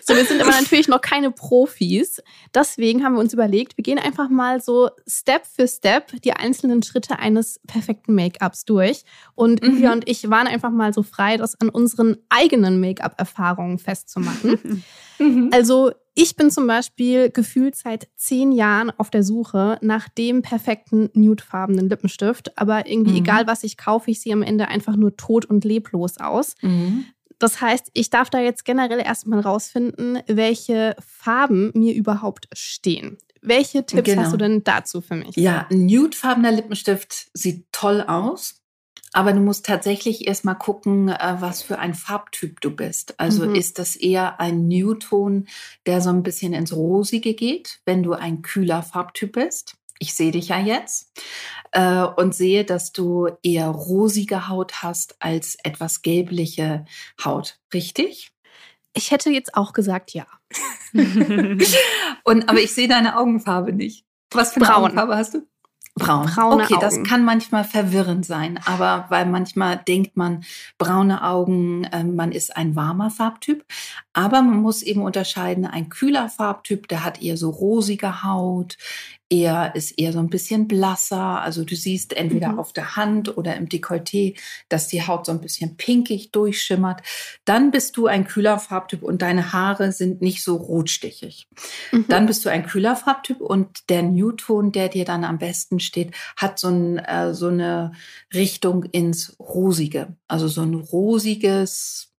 [0.04, 2.22] So, wir sind aber natürlich noch keine Profis.
[2.54, 6.82] Deswegen haben wir uns überlegt, wir gehen einfach mal so Step für Step die einzelnen
[6.82, 9.04] Schritte eines perfekten Make-ups durch.
[9.34, 9.74] Und mhm.
[9.74, 14.82] Julia und ich waren einfach mal so frei, das an unseren eigenen Make-up-Erfahrungen festzumachen.
[15.20, 15.50] Mhm.
[15.52, 21.10] Also ich bin zum Beispiel gefühlt seit zehn Jahren auf der Suche nach dem perfekten
[21.12, 22.56] nudefarbenen Lippenstift.
[22.58, 23.18] Aber irgendwie, mhm.
[23.18, 26.54] egal was ich kaufe, ich sehe am Ende einfach nur tot und leblos aus.
[26.62, 27.04] Mhm.
[27.40, 33.18] Das heißt, ich darf da jetzt generell erstmal rausfinden, welche Farben mir überhaupt stehen.
[33.42, 34.22] Welche Tipps genau.
[34.22, 35.34] hast du denn dazu für mich?
[35.36, 38.56] Ja, ein nudefarbener Lippenstift sieht toll aus.
[39.12, 43.18] Aber du musst tatsächlich erstmal gucken, äh, was für ein Farbtyp du bist.
[43.18, 43.56] Also mhm.
[43.56, 45.48] ist das eher ein Nude-Ton,
[45.86, 49.74] der so ein bisschen ins Rosige geht, wenn du ein kühler Farbtyp bist?
[50.00, 51.12] Ich sehe dich ja jetzt
[51.72, 56.86] äh, und sehe, dass du eher rosige Haut hast als etwas gelbliche
[57.22, 57.58] Haut.
[57.72, 58.32] Richtig?
[58.94, 60.26] Ich hätte jetzt auch gesagt, ja.
[62.24, 64.04] und, aber ich sehe deine Augenfarbe nicht.
[64.32, 64.84] Was für eine Braun.
[64.84, 65.46] Augenfarbe hast du?
[65.96, 66.26] Braun.
[66.26, 66.80] Braune okay, Augen.
[66.80, 70.44] das kann manchmal verwirrend sein, aber weil manchmal denkt man,
[70.78, 73.64] braune Augen, äh, man ist ein warmer Farbtyp.
[74.12, 78.76] Aber man muss eben unterscheiden, ein kühler Farbtyp, der hat eher so rosige Haut,
[79.30, 81.40] er ist eher so ein bisschen blasser.
[81.40, 82.58] Also du siehst entweder mhm.
[82.58, 84.36] auf der Hand oder im Dekolleté,
[84.68, 87.00] dass die Haut so ein bisschen pinkig durchschimmert.
[87.44, 91.46] Dann bist du ein kühler Farbtyp und deine Haare sind nicht so rotstichig.
[91.92, 92.06] Mhm.
[92.08, 96.12] Dann bist du ein kühler Farbtyp und der Newton, der dir dann am besten steht,
[96.36, 97.92] hat so, ein, äh, so eine
[98.34, 100.16] Richtung ins Rosige.
[100.26, 102.12] Also so ein rosiges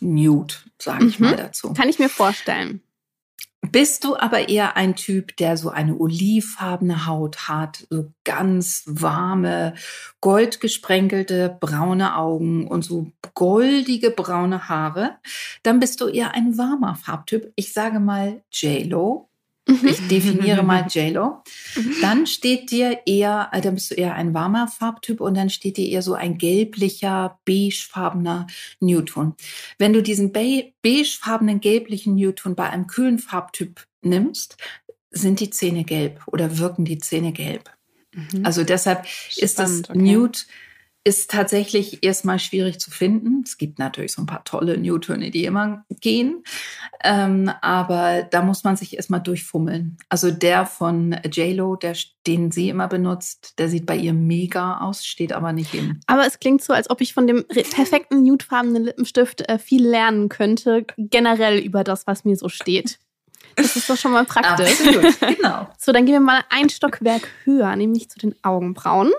[0.00, 1.26] Nude, sage ich mhm.
[1.26, 1.74] mal dazu.
[1.74, 2.80] Kann ich mir vorstellen.
[3.72, 9.74] Bist du aber eher ein Typ, der so eine olivfarbene Haut hat, so ganz warme,
[10.20, 15.16] goldgesprenkelte braune Augen und so goldige braune Haare,
[15.62, 17.52] dann bist du eher ein warmer Farbtyp.
[17.56, 19.28] Ich sage mal J-Lo
[19.68, 19.88] Mhm.
[19.88, 21.42] Ich definiere mal JLo.
[21.76, 21.94] Mhm.
[22.00, 25.76] Dann steht dir eher, äh, dann bist du eher ein warmer Farbtyp und dann steht
[25.76, 28.46] dir eher so ein gelblicher, beigefarbener
[28.80, 29.34] Newton.
[29.78, 34.56] Wenn du diesen be beigefarbenen, gelblichen Newton bei einem kühlen Farbtyp nimmst,
[35.10, 37.70] sind die Zähne gelb oder wirken die Zähne gelb.
[38.12, 38.44] Mhm.
[38.44, 39.98] Also deshalb Spannend, ist das okay.
[39.98, 40.38] Nude
[41.06, 43.44] ist tatsächlich erstmal schwierig zu finden.
[43.44, 46.42] Es gibt natürlich so ein paar tolle Newtöne, die immer gehen.
[47.04, 49.98] Ähm, aber da muss man sich erstmal durchfummeln.
[50.08, 51.94] Also der von JLo, der,
[52.26, 56.00] den sie immer benutzt, der sieht bei ihr mega aus, steht aber nicht im.
[56.08, 60.28] Aber es klingt so, als ob ich von dem perfekten nudefarbenen Lippenstift äh, viel lernen
[60.28, 62.98] könnte, generell über das, was mir so steht.
[63.54, 64.80] Das ist doch schon mal praktisch.
[64.80, 65.68] Absolut, genau.
[65.78, 69.12] So, dann gehen wir mal ein Stockwerk höher, nämlich zu den Augenbrauen.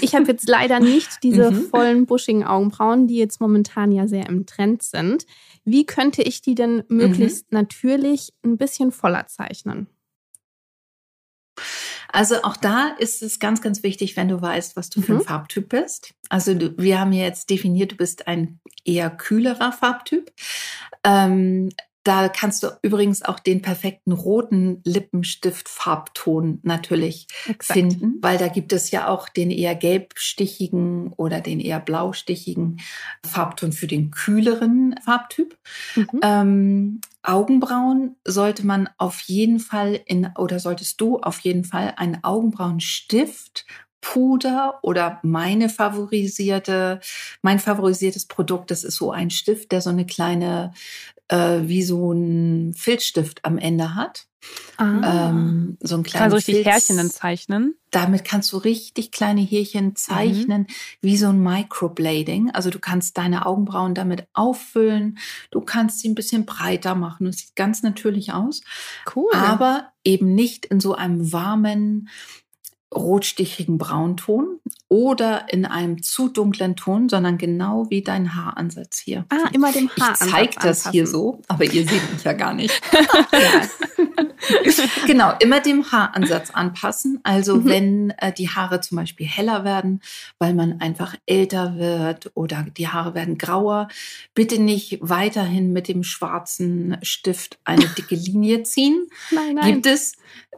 [0.00, 1.66] Ich habe jetzt leider nicht diese Mhm.
[1.68, 5.26] vollen, buschigen Augenbrauen, die jetzt momentan ja sehr im Trend sind.
[5.64, 9.88] Wie könnte ich die denn möglichst natürlich ein bisschen voller zeichnen?
[12.12, 15.18] Also auch da ist es ganz, ganz wichtig, wenn du weißt, was du für ein
[15.18, 15.22] Mhm.
[15.22, 16.14] Farbtyp bist.
[16.28, 20.32] Also du, wir haben ja jetzt definiert, du bist ein eher kühlerer Farbtyp.
[21.04, 21.70] Ähm,
[22.06, 27.78] da kannst du übrigens auch den perfekten roten Lippenstift-Farbton natürlich Exakt.
[27.78, 32.80] finden, weil da gibt es ja auch den eher gelbstichigen oder den eher blaustichigen
[33.24, 35.58] Farbton für den kühleren Farbtyp.
[35.96, 36.20] Mhm.
[36.22, 42.22] Ähm, Augenbrauen sollte man auf jeden Fall in, oder solltest du auf jeden Fall einen
[42.22, 43.66] Augenbrauenstift,
[44.00, 47.00] Puder oder meine favorisierte,
[47.42, 50.72] mein favorisiertes Produkt, das ist so ein Stift, der so eine kleine,
[51.28, 54.26] äh, wie so ein Filzstift am Ende hat.
[54.76, 55.30] Ah.
[55.30, 57.74] Ähm, so ein kleines so richtig Härchen dann zeichnen.
[57.90, 60.66] damit kannst du richtig kleine Härchen zeichnen,
[61.00, 62.50] wie so ein Microblading.
[62.50, 65.18] Also du kannst deine Augenbrauen damit auffüllen,
[65.50, 67.26] du kannst sie ein bisschen breiter machen.
[67.26, 68.60] Es sieht ganz natürlich aus,
[69.16, 69.32] cool.
[69.34, 72.08] aber eben nicht in so einem warmen,
[72.96, 79.24] rotstichigen Braunton oder in einem zu dunklen Ton, sondern genau wie dein Haaransatz hier.
[79.30, 81.06] ah, immer dem Ich Haaransatz zeige das hier anpassen.
[81.06, 82.80] so, aber ihr seht mich ja gar nicht.
[85.06, 87.20] Genau, immer dem Haaransatz anpassen.
[87.24, 87.64] Also Mhm.
[87.66, 90.00] wenn äh, die Haare zum Beispiel heller werden,
[90.38, 93.88] weil man einfach älter wird oder die Haare werden grauer,
[94.34, 99.06] bitte nicht weiterhin mit dem schwarzen Stift eine dicke Linie ziehen.
[99.30, 99.64] Nein, nein.
[99.72, 100.12] Gibt es,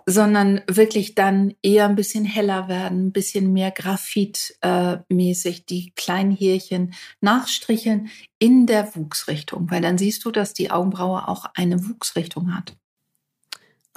[0.07, 6.95] sondern wirklich dann eher ein bisschen heller werden, ein bisschen mehr Graphit-mäßig die kleinen Härchen
[7.21, 12.77] nachstricheln in der Wuchsrichtung, weil dann siehst du, dass die Augenbraue auch eine Wuchsrichtung hat.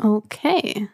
[0.01, 0.89] Okay.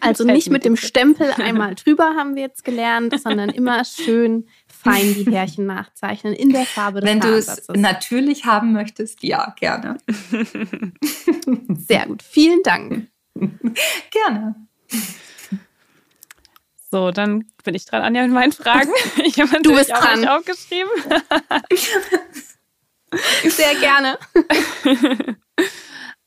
[0.00, 0.76] Also nicht mit dem.
[0.76, 6.50] Stempel einmal drüber haben wir jetzt gelernt, sondern immer schön fein die Härchen nachzeichnen in
[6.50, 9.98] der Farbe des Wenn du es natürlich haben möchtest, ja, gerne.
[11.86, 12.22] Sehr gut.
[12.22, 13.08] Vielen Dank.
[14.10, 14.54] Gerne.
[16.90, 18.90] So, dann bin ich dran, Anja, mit meinen Fragen.
[19.24, 20.20] Ich habe Du bist auch dran.
[20.20, 20.90] nicht aufgeschrieben.
[23.44, 24.18] Sehr gerne.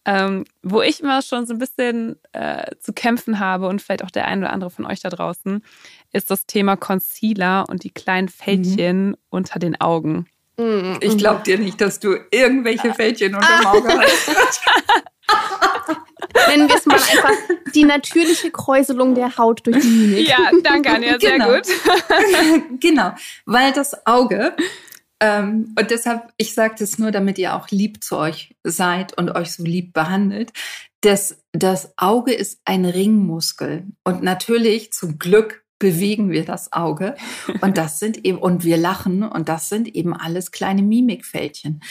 [0.05, 4.11] ähm, wo ich immer schon so ein bisschen äh, zu kämpfen habe und vielleicht auch
[4.11, 5.63] der ein oder andere von euch da draußen,
[6.11, 10.27] ist das Thema Concealer und die kleinen Fältchen unter den Augen.
[10.57, 14.61] Mm, Ich glaube dir nicht, dass du irgendwelche Fältchen unterm Auge hast.
[16.49, 17.31] Nennen wir es mal einfach
[17.73, 20.27] die natürliche Kräuselung der Haut durch die Mimik.
[20.27, 21.53] Ja, danke, Anja, sehr Genau.
[21.53, 21.67] gut.
[22.79, 23.11] genau,
[23.45, 24.55] weil das Auge,
[25.19, 29.35] ähm, und deshalb, ich sage das nur, damit ihr auch lieb zu euch seid und
[29.35, 30.51] euch so lieb behandelt,
[31.01, 33.85] das, das Auge ist ein Ringmuskel.
[34.03, 37.15] Und natürlich, zum Glück, bewegen wir das Auge.
[37.61, 41.81] Und das sind eben, und wir lachen, und das sind eben alles kleine Mimikfältchen.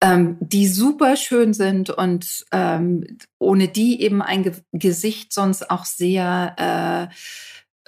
[0.00, 3.04] Ähm, die super schön sind und ähm,
[3.38, 7.08] ohne die eben ein Ge Gesicht sonst auch sehr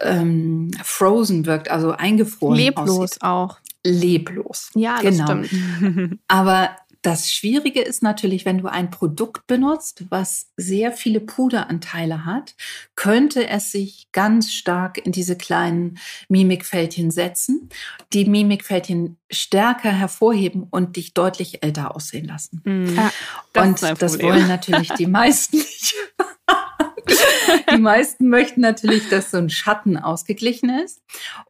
[0.00, 3.22] äh, ähm, frozen wirkt, also eingefroren Leblos aussieht.
[3.22, 3.58] auch.
[3.84, 4.70] Leblos.
[4.74, 5.44] Ja, das Genau.
[5.44, 6.18] stimmt.
[6.28, 6.70] Aber
[7.06, 12.56] das Schwierige ist natürlich, wenn du ein Produkt benutzt, was sehr viele Puderanteile hat,
[12.96, 17.68] könnte es sich ganz stark in diese kleinen Mimikfältchen setzen,
[18.12, 22.60] die Mimikfältchen stärker hervorheben und dich deutlich älter aussehen lassen.
[22.64, 22.96] Mhm.
[22.96, 23.12] Ja,
[23.52, 25.94] das und das wollen natürlich die meisten nicht.
[27.72, 31.02] die meisten möchten natürlich, dass so ein Schatten ausgeglichen ist.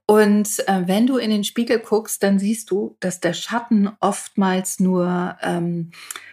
[0.06, 4.80] Und äh, wenn du in den Spiegel guckst, dann siehst du, dass der Schatten oftmals
[4.80, 5.90] nur ähm,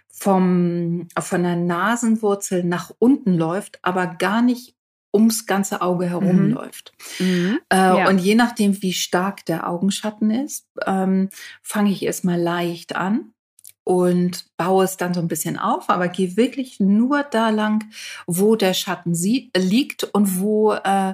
[0.10, 4.76] vom, von der Nasenwurzel nach unten läuft, aber gar nicht
[5.14, 6.54] ums ganze Auge herum Mhm.
[6.54, 6.92] läuft.
[7.20, 7.60] Mhm.
[7.70, 8.10] Äh, Ja.
[8.10, 11.30] Und je nachdem, wie stark der Augenschatten ist, ähm,
[11.62, 13.33] fange ich erstmal leicht an
[13.84, 17.84] und baue es dann so ein bisschen auf, aber gehe wirklich nur da lang,
[18.28, 21.13] wo der Schatten sie liegt und wo, äh,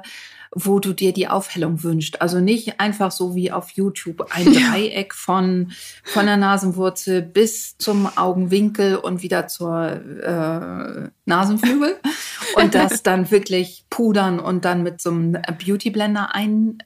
[0.52, 2.22] wo du dir die Aufhellung wünschst.
[2.22, 4.72] Also nicht einfach so wie auf YouTube ein Ja.
[4.72, 5.72] Dreieck von,
[6.04, 11.98] von der Nasenwurzel bis zum Augenwinkel und wieder zur äh, Nasenflügel
[12.56, 16.80] und das dann wirklich pudern und dann mit so einem Beauty Blender ein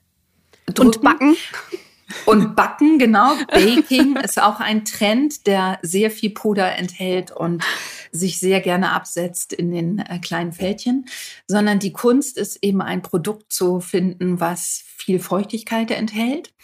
[0.78, 1.36] Und backen.
[2.26, 3.34] Und Backen, genau.
[3.50, 7.64] Baking ist auch ein Trend, der sehr viel Puder enthält und
[8.12, 11.06] sich sehr gerne absetzt in den äh, kleinen Fältchen.
[11.46, 16.54] Sondern die Kunst ist eben ein Produkt zu finden, was viel Feuchtigkeit enthält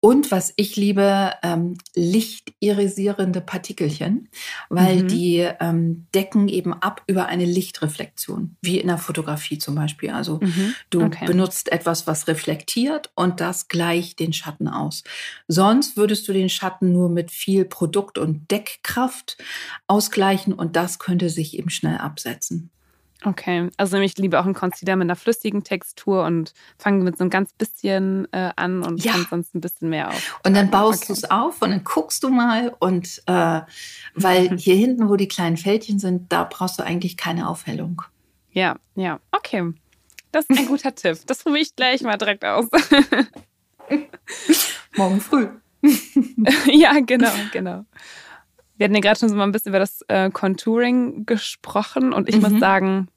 [0.00, 4.28] und was ich liebe, ähm, lichtirisierende Partikelchen,
[4.68, 5.08] weil mhm.
[5.08, 10.10] die ähm, decken eben ab über eine Lichtreflexion, wie in der Fotografie zum Beispiel.
[10.10, 10.74] Also mhm.
[10.90, 11.24] du okay.
[11.24, 15.02] benutzt etwas, was reflektiert und das gleicht den Schatten aus.
[15.48, 19.38] Sonst würdest du den Schatten nur mit viel Produkt und Deckkraft
[19.86, 22.70] ausgleichen und das könnte sich eben schnell absetzen.
[23.24, 27.24] Okay, also ich liebe auch einen Concealer mit einer flüssigen Textur und fange mit so
[27.24, 29.14] einem ganz bisschen äh, an und ja.
[29.28, 30.40] sonst ein bisschen mehr auf.
[30.44, 31.06] Und dann baust okay.
[31.08, 33.62] du es auf und dann guckst du mal und äh,
[34.14, 38.02] weil hier hinten, wo die kleinen Fältchen sind, da brauchst du eigentlich keine Aufhellung.
[38.52, 39.72] Ja, ja, okay.
[40.30, 41.18] Das ist ein guter Tipp.
[41.26, 42.66] Das probiere ich gleich mal direkt aus.
[44.96, 45.48] Morgen früh.
[46.66, 47.84] ja, genau, genau.
[48.76, 52.28] Wir hatten ja gerade schon so mal ein bisschen über das äh, Contouring gesprochen und
[52.28, 52.42] ich mhm.
[52.42, 53.08] muss sagen,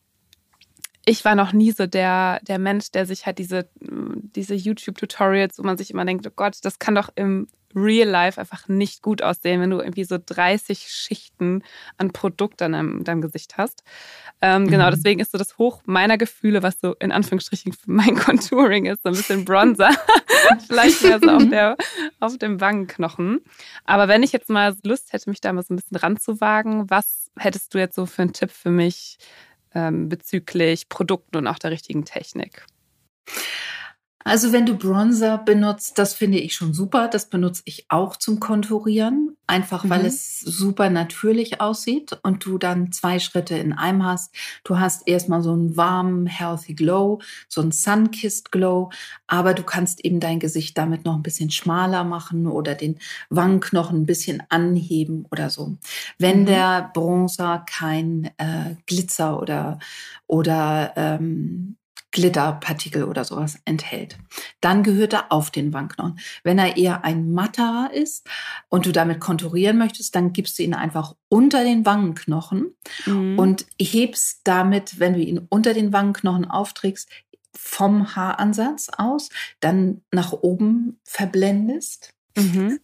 [1.10, 5.63] ich war noch nie so der, der Mensch, der sich halt diese, diese YouTube-Tutorials, wo
[5.63, 9.22] man sich immer denkt, oh Gott, das kann doch im Real Life einfach nicht gut
[9.22, 11.63] aussehen, wenn du irgendwie so 30 Schichten
[11.98, 13.84] an Produkt an deinem, deinem Gesicht hast.
[14.41, 14.72] Ähm, genau, mhm.
[14.72, 19.02] Genau, deswegen ist so das Hoch meiner Gefühle, was so in Anführungsstrichen mein Contouring ist,
[19.04, 19.89] so ein bisschen Bronzer.
[20.67, 21.76] Vielleicht mehr so auf, der,
[22.19, 23.41] auf dem Wangenknochen.
[23.86, 27.32] Aber wenn ich jetzt mal Lust hätte, mich da mal so ein bisschen ranzuwagen, was
[27.38, 29.17] hättest du jetzt so für einen Tipp für mich
[29.74, 32.66] ähm, bezüglich Produkten und auch der richtigen Technik?
[34.26, 37.08] Also wenn du Bronzer benutzt, das finde ich schon super.
[37.08, 40.08] Das benutze ich auch zum Konturieren, einfach weil mhm.
[40.08, 44.36] es super natürlich aussieht und du dann zwei Schritte in einem hast.
[44.66, 48.92] Du hast erstmal so einen warmen, healthy Glow, so einen Sunkissed Glow,
[49.26, 54.02] aber du kannst eben dein Gesicht damit noch ein bisschen schmaler machen oder den Wangenknochen
[54.02, 55.78] ein bisschen anheben oder so.
[56.18, 56.46] Wenn mhm.
[56.46, 59.80] der Bronzer kein äh, Glitzer oder
[60.28, 61.78] oder ähm,
[62.12, 64.17] Glitterpartikel oder sowas enthält.
[64.62, 66.19] Dann gehört er auf den Wangenknochen.
[66.43, 68.28] Wenn er eher ein matterer ist
[68.69, 73.38] und du damit konturieren möchtest, dann gibst du ihn einfach unter den Wangenknochen mhm.
[73.38, 77.10] und hebst damit, wenn du ihn unter den Wangenknochen aufträgst,
[77.56, 82.13] vom Haaransatz aus, dann nach oben verblendest.
[82.38, 82.80] Mhm.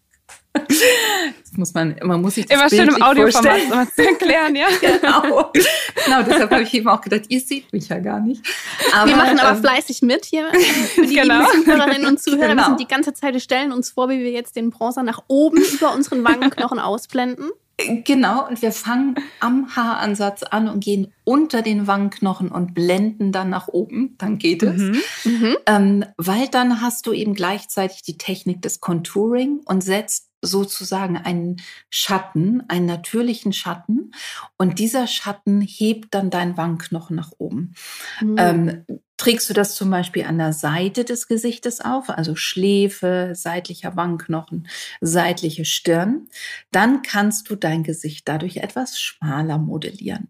[0.55, 4.67] Das muss man, man muss sich das Immer schön im Audioformat um zu erklären, ja.
[4.81, 5.51] genau.
[5.51, 8.45] genau, deshalb habe ich eben auch gedacht, ihr seht mich ja gar nicht.
[8.93, 10.49] Aber, wir machen aber ähm, fleißig mit hier
[10.93, 11.45] für die genau.
[11.51, 12.49] Zuhörerinnen und Zuhörer.
[12.49, 12.63] Genau.
[12.63, 15.23] Wir sind die ganze Zeit, wir stellen uns vor, wie wir jetzt den Bronzer nach
[15.27, 17.51] oben über unseren Wangenknochen ausblenden.
[18.05, 23.49] Genau, und wir fangen am Haaransatz an und gehen unter den Wangenknochen und blenden dann
[23.49, 24.15] nach oben.
[24.17, 24.81] Dann geht es.
[24.81, 25.01] Mhm.
[25.25, 25.57] Mhm.
[25.65, 31.57] Ähm, weil dann hast du eben gleichzeitig die Technik des Contouring und setzt sozusagen einen
[31.89, 34.11] Schatten, einen natürlichen Schatten.
[34.57, 37.73] Und dieser Schatten hebt dann deinen Wangenknochen nach oben.
[38.21, 38.35] Mhm.
[38.37, 38.85] Ähm,
[39.17, 44.67] trägst du das zum Beispiel an der Seite des Gesichtes auf, also Schläfe, seitlicher Wangenknochen,
[45.01, 46.27] seitliche Stirn,
[46.71, 50.29] dann kannst du dein Gesicht dadurch etwas schmaler modellieren.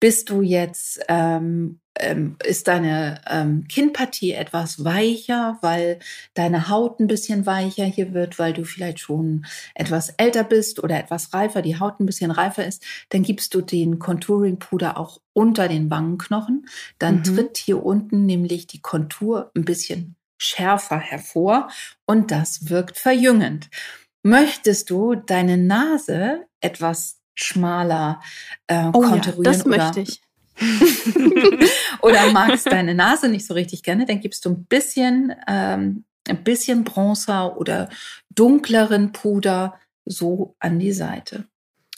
[0.00, 5.98] Bist du jetzt ähm, ähm, ist deine ähm, Kinnpartie etwas weicher, weil
[6.34, 10.98] deine Haut ein bisschen weicher hier wird, weil du vielleicht schon etwas älter bist oder
[10.98, 15.68] etwas reifer, die Haut ein bisschen reifer ist, dann gibst du den Contouring-Puder auch unter
[15.68, 16.66] den Wangenknochen.
[16.98, 17.24] Dann mhm.
[17.24, 21.68] tritt hier unten nämlich die Kontur ein bisschen schärfer hervor
[22.04, 23.70] und das wirkt verjüngend.
[24.22, 28.20] Möchtest du deine Nase etwas schmaler
[28.66, 29.44] äh, oh konturieren?
[29.44, 30.20] Ja, das möchte ich.
[32.02, 36.44] oder magst deine Nase nicht so richtig gerne, dann gibst du ein bisschen, ähm, ein
[36.44, 37.88] bisschen Bronzer oder
[38.30, 41.46] dunkleren Puder so an die Seite.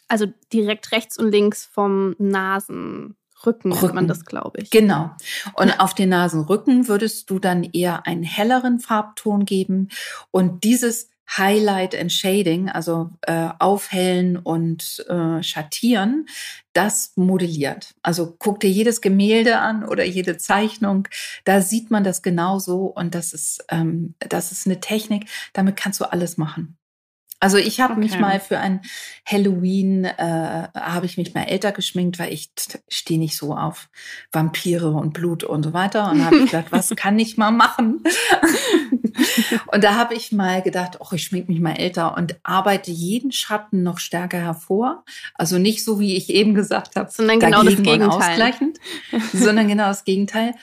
[0.08, 3.16] Also direkt rechts und links vom Nasenrücken
[3.46, 3.70] Rücken.
[3.70, 4.70] nennt man das, glaube ich.
[4.70, 5.10] Genau.
[5.54, 9.88] Und auf den Nasenrücken würdest du dann eher einen helleren Farbton geben.
[10.30, 16.26] Und dieses Highlight and Shading, also äh, aufhellen und äh, schattieren,
[16.72, 17.94] das modelliert.
[18.02, 21.06] Also guck dir jedes Gemälde an oder jede Zeichnung,
[21.44, 26.00] da sieht man das genauso und das ist, ähm, das ist eine Technik, damit kannst
[26.00, 26.78] du alles machen.
[27.40, 28.02] Also ich habe okay.
[28.02, 28.80] mich mal für ein
[29.24, 32.50] Halloween, äh, habe ich mich mal älter geschminkt, weil ich
[32.88, 33.88] stehe nicht so auf
[34.32, 36.10] Vampire und Blut und so weiter.
[36.10, 38.02] Und habe ich gedacht, was kann ich mal machen?
[39.72, 43.30] und da habe ich mal gedacht, ach, ich schmink mich mal älter und arbeite jeden
[43.30, 45.04] Schatten noch stärker hervor.
[45.34, 48.08] Also nicht so, wie ich eben gesagt habe, sondern genau das Gegenteil.
[48.08, 48.78] Ausgleichend,
[49.32, 50.54] sondern genau das Gegenteil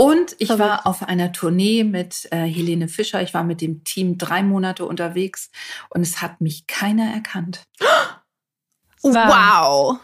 [0.00, 0.64] Und ich Verrückt.
[0.64, 3.20] war auf einer Tournee mit äh, Helene Fischer.
[3.20, 5.50] Ich war mit dem Team drei Monate unterwegs
[5.90, 7.64] und es hat mich keiner erkannt.
[9.02, 9.98] Wow.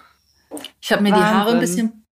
[0.81, 1.61] Ich habe mir die Haare ein Wahnsinn.
[1.61, 2.07] bisschen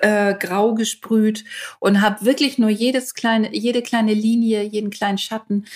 [0.00, 1.44] äh, grau gesprüht
[1.80, 5.66] und habe wirklich nur jedes kleine, jede kleine Linie, jeden kleinen Schatten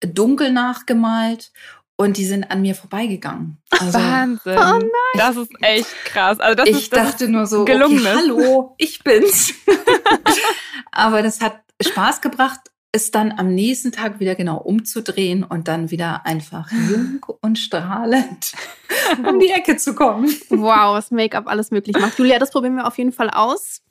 [0.00, 1.52] dunkel nachgemalt
[2.00, 3.58] und die sind an mir vorbeigegangen.
[3.78, 4.56] Also Wahnsinn.
[4.56, 4.90] Oh nein.
[5.18, 6.40] Das ist echt krass.
[6.40, 8.06] Also das ich ist, das dachte nur so, gelungenes.
[8.06, 9.52] okay, hallo, ich bin's.
[10.92, 12.58] Aber das hat Spaß gebracht,
[12.92, 18.52] es dann am nächsten Tag wieder genau umzudrehen und dann wieder einfach jung und strahlend
[19.28, 20.34] um die Ecke zu kommen.
[20.48, 22.18] Wow, was Make-up alles möglich macht.
[22.18, 23.82] Julia, das probieren wir auf jeden Fall aus.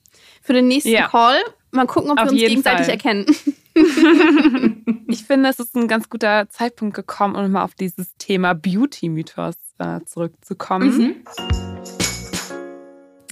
[0.41, 1.09] Für den nächsten Ja.
[1.09, 1.37] Call.
[1.69, 2.89] Mal gucken, ob Auf wir uns gegenseitig Fall.
[2.95, 3.25] erkennen.
[5.07, 9.55] Ich finde, es ist ein ganz guter Zeitpunkt gekommen, um mal auf dieses Thema Beauty-Mythos
[9.79, 10.95] äh, zurückzukommen.
[10.97, 11.15] Mhm.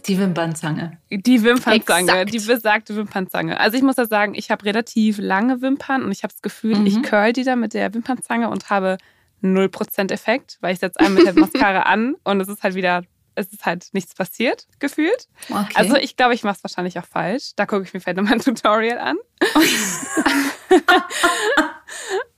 [0.08, 0.98] Die Wimpernzange.
[1.12, 2.34] Die Wimpernzange, Exakt.
[2.34, 3.60] die besagte Wimpernzange.
[3.60, 6.78] Also ich muss ja sagen, ich habe relativ lange Wimpern und ich habe das Gefühl,
[6.80, 6.86] Mhm.
[6.88, 8.98] ich curl die da mit der Wimpernzange und habe
[9.44, 13.04] 0% Effekt, weil ich setze einmal mit der Mascara an und es ist halt wieder,
[13.38, 15.28] es ist halt nichts passiert, gefühlt.
[15.50, 15.74] Okay.
[15.76, 17.52] Also ich glaube, ich mache es wahrscheinlich auch falsch.
[17.56, 19.18] Da gucke ich mir vielleicht nochmal ein Tutorial an.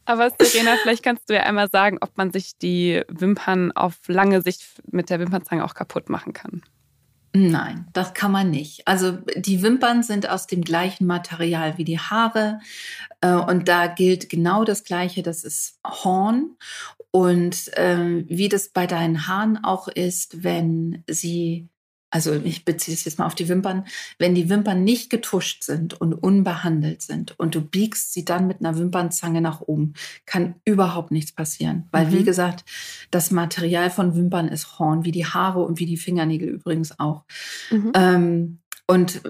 [0.06, 4.42] Aber Serena, vielleicht kannst du ja einmal sagen, ob man sich die Wimpern auf lange
[4.42, 6.64] Sicht mit der Wimpernzange auch kaputt machen kann.
[7.32, 8.88] Nein, das kann man nicht.
[8.88, 12.60] Also die Wimpern sind aus dem gleichen Material wie die Haare
[13.22, 15.22] äh, und da gilt genau das Gleiche.
[15.22, 16.58] Das ist Horn
[17.12, 21.70] und ähm, wie das bei deinen Haaren auch ist, wenn sie
[22.12, 23.86] also ich beziehe es jetzt mal auf die Wimpern,
[24.18, 28.62] wenn die Wimpern nicht getuscht sind und unbehandelt sind und du biegst sie dann mit
[28.62, 29.94] einer Wimpernzange nach oben,
[30.26, 31.88] kann überhaupt nichts passieren.
[31.92, 32.14] Weil, Mhm.
[32.14, 32.66] wie gesagt,
[33.12, 37.26] das Material von Wimpern ist Horn, wie die Haare und wie die Fingernägel übrigens auch.
[37.70, 37.92] Mhm.
[37.94, 39.22] Ähm, und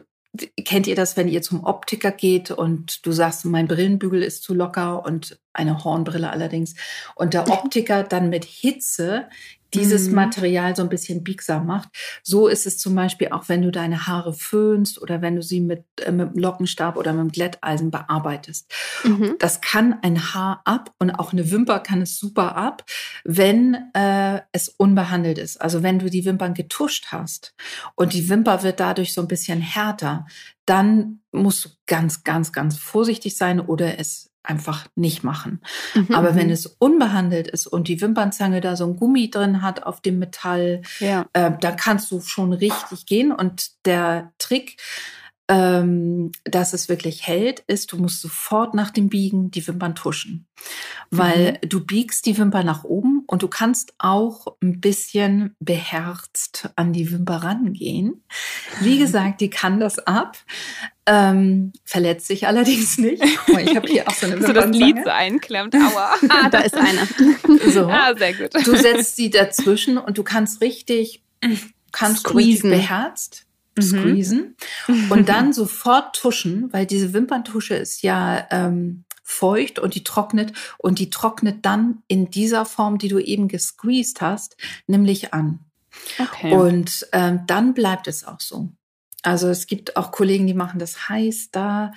[0.63, 4.53] kennt ihr das, wenn ihr zum Optiker geht und du sagst, mein Brillenbügel ist zu
[4.53, 6.75] locker und eine Hornbrille allerdings
[7.15, 9.27] und der Optiker dann mit Hitze
[9.73, 10.15] dieses Mhm.
[10.15, 11.89] Material so ein bisschen biegsam macht.
[12.23, 15.61] So ist es zum Beispiel auch, wenn du deine Haare föhnst oder wenn du sie
[15.61, 18.71] mit, äh, mit dem Lockenstab oder mit dem Glätteisen bearbeitest.
[19.03, 19.35] Mhm.
[19.39, 22.83] Das kann ein Haar ab und auch eine Wimper kann es super ab,
[23.23, 25.61] wenn äh, es unbehandelt ist.
[25.61, 27.53] Also wenn du die Wimpern getuscht hast
[27.95, 30.25] und die Wimper wird dadurch so ein bisschen härter,
[30.65, 35.61] dann musst du ganz, ganz, ganz vorsichtig sein oder es einfach nicht machen.
[35.93, 36.15] Mhm.
[36.15, 40.01] Aber wenn es unbehandelt ist und die Wimpernzange da so ein Gummi drin hat auf
[40.01, 41.25] dem Metall, Ja.
[41.33, 43.31] äh, dann kannst du schon richtig gehen.
[43.31, 44.77] Und der Trick,
[45.51, 50.45] ähm, dass es wirklich hält, ist, du musst sofort nach dem Biegen die Wimpern tuschen.
[51.09, 56.93] Weil du biegst die Wimper nach oben und du kannst auch ein bisschen beherzt an
[56.93, 58.23] die Wimper rangehen.
[58.81, 60.37] Wie gesagt, die kann das ab.
[61.11, 63.23] Ähm, verletzt sich allerdings nicht.
[63.47, 65.75] Mal, Ich habe hier auch so eine So das Lied so einklemmt.
[65.75, 66.13] Aua.
[66.29, 67.07] ah, da ist eine.
[67.71, 67.87] So.
[67.87, 68.53] Ah, sehr gut.
[68.65, 71.23] Du setzt sie dazwischen und du kannst richtig,
[71.91, 72.69] kannst Squeezen.
[72.69, 73.45] beherzt
[73.77, 73.81] Mhm.
[73.81, 74.55] squeezen
[75.09, 80.99] und dann sofort tuschen, weil diese Wimperntusche ist ja ähm, feucht und die trocknet und
[80.99, 84.57] die trocknet dann in dieser Form, die du eben gesqueezed hast,
[84.87, 85.59] nämlich an.
[86.17, 86.53] Okay.
[86.53, 88.69] Und ähm, dann bleibt es auch so.
[89.23, 91.51] Also es gibt auch Kollegen, die machen das heiß.
[91.51, 91.91] Da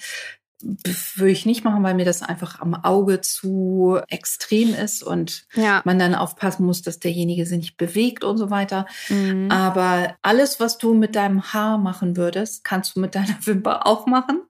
[1.17, 5.83] würde ich nicht machen, weil mir das einfach am Auge zu extrem ist und Ja.
[5.85, 8.87] man dann aufpassen muss, dass derjenige sich nicht bewegt und so weiter.
[9.09, 9.51] Mhm.
[9.51, 14.07] Aber alles, was du mit deinem Haar machen würdest, kannst du mit deiner Wimper auch
[14.07, 14.43] machen.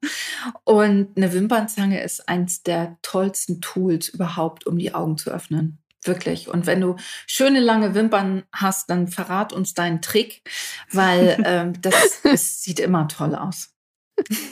[0.65, 5.79] Und eine Wimpernzange ist eins der tollsten Tools überhaupt, um die Augen zu öffnen.
[6.05, 6.49] Wirklich.
[6.49, 6.97] Und wenn du
[7.27, 10.43] schöne lange Wimpern hast, dann verrat uns deinen Trick,
[10.91, 13.69] weil ähm, das, es sieht immer toll aus.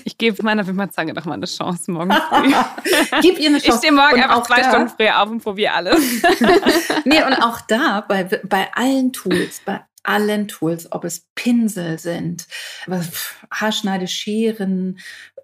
[0.05, 2.53] Ich gebe meiner Wimpernzange noch mal eine Chance morgen früh.
[3.21, 3.79] Gib ihr eine Ich Chance.
[3.79, 6.01] stehe morgen Und einfach auch zwei da- Stunden früher auf und probiere alles.
[7.05, 12.47] Nee, und auch da, bei, bei allen Tools, bei allen Tools, ob es Pinsel sind,
[12.87, 14.99] was- Haarschneide, Scheren,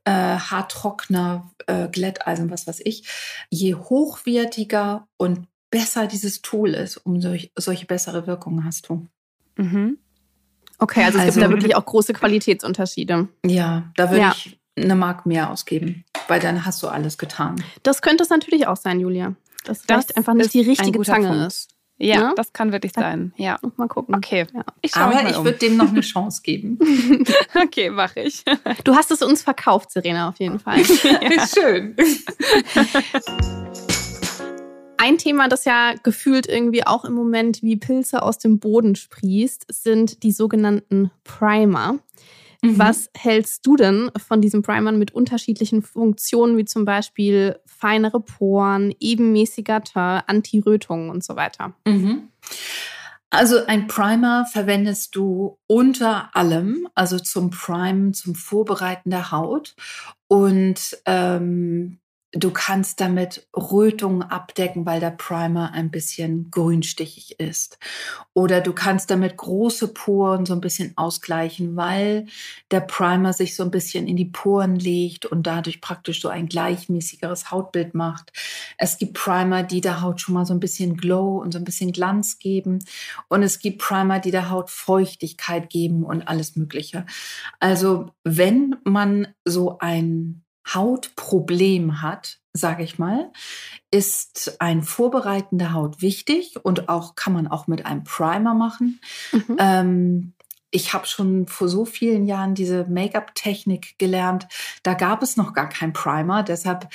[0.04, 3.08] äh, Haartrockner, äh, Glätteisen, was weiß ich,
[3.50, 5.46] je hochwertiger und
[5.78, 9.06] besser dieses Tool ist, umso solche bessere Wirkungen hast du.
[9.56, 9.98] Mhm.
[10.78, 13.28] Okay, also es Also- gibt da wirklich auch große Qualitätsunterschiede.
[13.46, 14.32] Ja, da würde Ja.
[14.36, 17.56] ich eine Mark mehr ausgeben, weil dann hast du alles getan.
[17.82, 19.34] Das könnte es natürlich auch sein, Julia.
[19.64, 21.46] Dass Das vielleicht einfach nicht die richtige Zange Punkt.
[21.46, 21.68] ist.
[21.98, 22.32] Ja, Ja?
[22.36, 23.32] das kann wirklich sein.
[23.36, 23.58] Ja.
[23.78, 24.14] Mal gucken.
[24.14, 24.46] Okay.
[24.52, 24.64] Ja.
[24.82, 25.46] Ich Aber mal ich um.
[25.46, 26.78] würde dem noch eine Chance geben.
[27.54, 28.44] Okay, mache ich.
[28.84, 30.84] Du hast es uns verkauft, Serena, auf jeden Fall.
[31.54, 31.96] Schön.
[35.06, 39.66] Ein Thema, das ja gefühlt irgendwie auch im Moment wie Pilze aus dem Boden sprießt,
[39.68, 42.00] sind die sogenannten Primer.
[42.60, 42.76] Mhm.
[42.76, 48.92] Was hältst du denn von diesen Primern mit unterschiedlichen Funktionen, wie zum Beispiel feinere Poren,
[48.98, 51.76] ebenmäßiger Teint, Anti-Rötungen und so weiter?
[51.86, 52.30] Mhm.
[53.30, 59.76] Also ein Primer verwendest du unter allem, also zum Primen, zum Vorbereiten der Haut.
[60.26, 62.00] Und ähm,
[62.36, 67.78] Du kannst damit Rötungen abdecken, weil der Primer ein bisschen grünstichig ist.
[68.34, 72.26] Oder du kannst damit große Poren so ein bisschen ausgleichen, weil
[72.70, 76.46] der Primer sich so ein bisschen in die Poren legt und dadurch praktisch so ein
[76.46, 78.32] gleichmäßigeres Hautbild macht.
[78.76, 81.64] Es gibt Primer, die der Haut schon mal so ein bisschen Glow und so ein
[81.64, 82.84] bisschen Glanz geben.
[83.28, 87.06] Und es gibt Primer, die der Haut Feuchtigkeit geben und alles Mögliche.
[87.60, 90.42] Also wenn man so ein
[90.72, 93.30] Hautproblem hat, sage ich mal,
[93.90, 99.00] ist ein vorbereitender Haut wichtig und auch kann man auch mit einem Primer machen.
[99.32, 99.56] Mhm.
[99.58, 100.32] Ähm,
[100.70, 104.46] ich habe schon vor so vielen Jahren diese Make-up-Technik gelernt.
[104.82, 106.88] Da gab es noch gar kein Primer, deshalb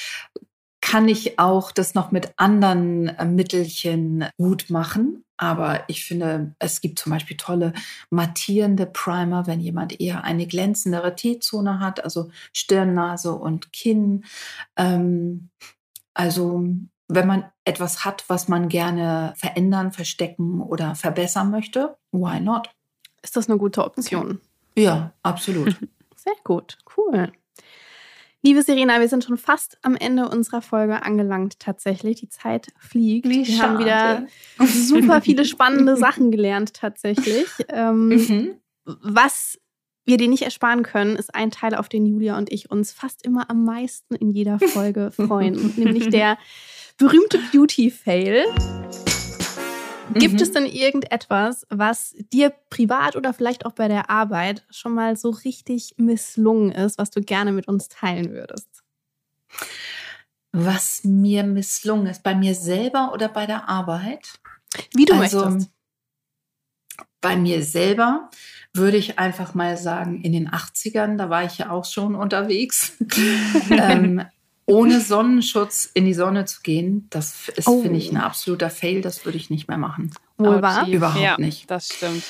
[0.81, 5.23] kann ich auch das noch mit anderen äh, Mittelchen gut machen.
[5.41, 7.73] Aber ich finde, es gibt zum Beispiel tolle
[8.11, 14.23] mattierende Primer, wenn jemand eher eine glänzendere T-Zone hat, also Stirn, Nase und Kinn.
[14.77, 15.49] Ähm,
[16.13, 16.63] also
[17.07, 22.69] wenn man etwas hat, was man gerne verändern, verstecken oder verbessern möchte, why not?
[23.23, 24.41] Ist das eine gute Option?
[24.75, 25.75] Ja, absolut.
[26.15, 27.31] Sehr gut, cool.
[28.43, 32.21] Liebe Serena, wir sind schon fast am Ende unserer Folge angelangt tatsächlich.
[32.21, 33.29] Die Zeit fliegt.
[33.29, 34.25] Wie wir haben wieder
[34.65, 37.47] super viele spannende Sachen gelernt tatsächlich.
[37.73, 38.55] Ähm, mhm.
[38.83, 39.59] Was
[40.05, 43.23] wir dir nicht ersparen können, ist ein Teil, auf den Julia und ich uns fast
[43.23, 46.37] immer am meisten in jeder Folge freuen, nämlich der
[46.97, 48.45] berühmte Beauty-Fail.
[50.13, 50.41] Gibt mhm.
[50.41, 55.29] es denn irgendetwas, was dir privat oder vielleicht auch bei der Arbeit schon mal so
[55.29, 58.67] richtig misslungen ist, was du gerne mit uns teilen würdest?
[60.51, 64.39] Was mir misslungen ist, bei mir selber oder bei der Arbeit?
[64.93, 65.71] Wie du also, möchtest.
[67.21, 68.29] Bei mir selber
[68.73, 72.93] würde ich einfach mal sagen, in den 80ern, da war ich ja auch schon unterwegs.
[73.69, 74.25] ähm,
[74.71, 77.81] ohne Sonnenschutz in die Sonne zu gehen, das ist, oh.
[77.81, 79.01] finde ich, ein absoluter Fail.
[79.01, 80.11] Das würde ich nicht mehr machen.
[80.37, 80.87] Wohl wahr?
[80.87, 81.69] Überhaupt ja, nicht.
[81.69, 82.23] Das stimmt.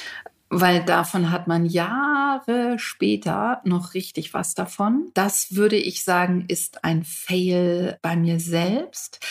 [0.50, 5.10] Weil davon hat man Jahre später noch richtig was davon.
[5.14, 9.26] Das würde ich sagen, ist ein Fail bei mir selbst.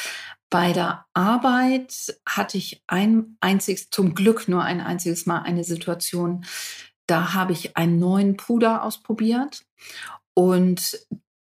[0.48, 6.44] Bei der Arbeit hatte ich ein einziges, zum Glück nur ein einziges Mal eine Situation,
[7.06, 9.64] da habe ich einen neuen Puder ausprobiert
[10.34, 10.98] und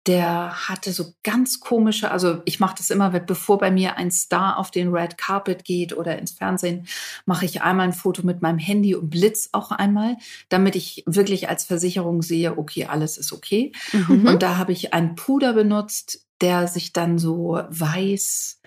[0.09, 4.57] der hatte so ganz komische, also ich mache das immer, bevor bei mir ein Star
[4.57, 6.87] auf den Red Carpet geht oder ins Fernsehen,
[7.27, 10.17] mache ich einmal ein Foto mit meinem Handy und blitz auch einmal,
[10.49, 13.71] damit ich wirklich als Versicherung sehe, okay, alles ist okay.
[13.93, 14.25] Mhm.
[14.25, 18.61] Und da habe ich einen Puder benutzt, der sich dann so weiß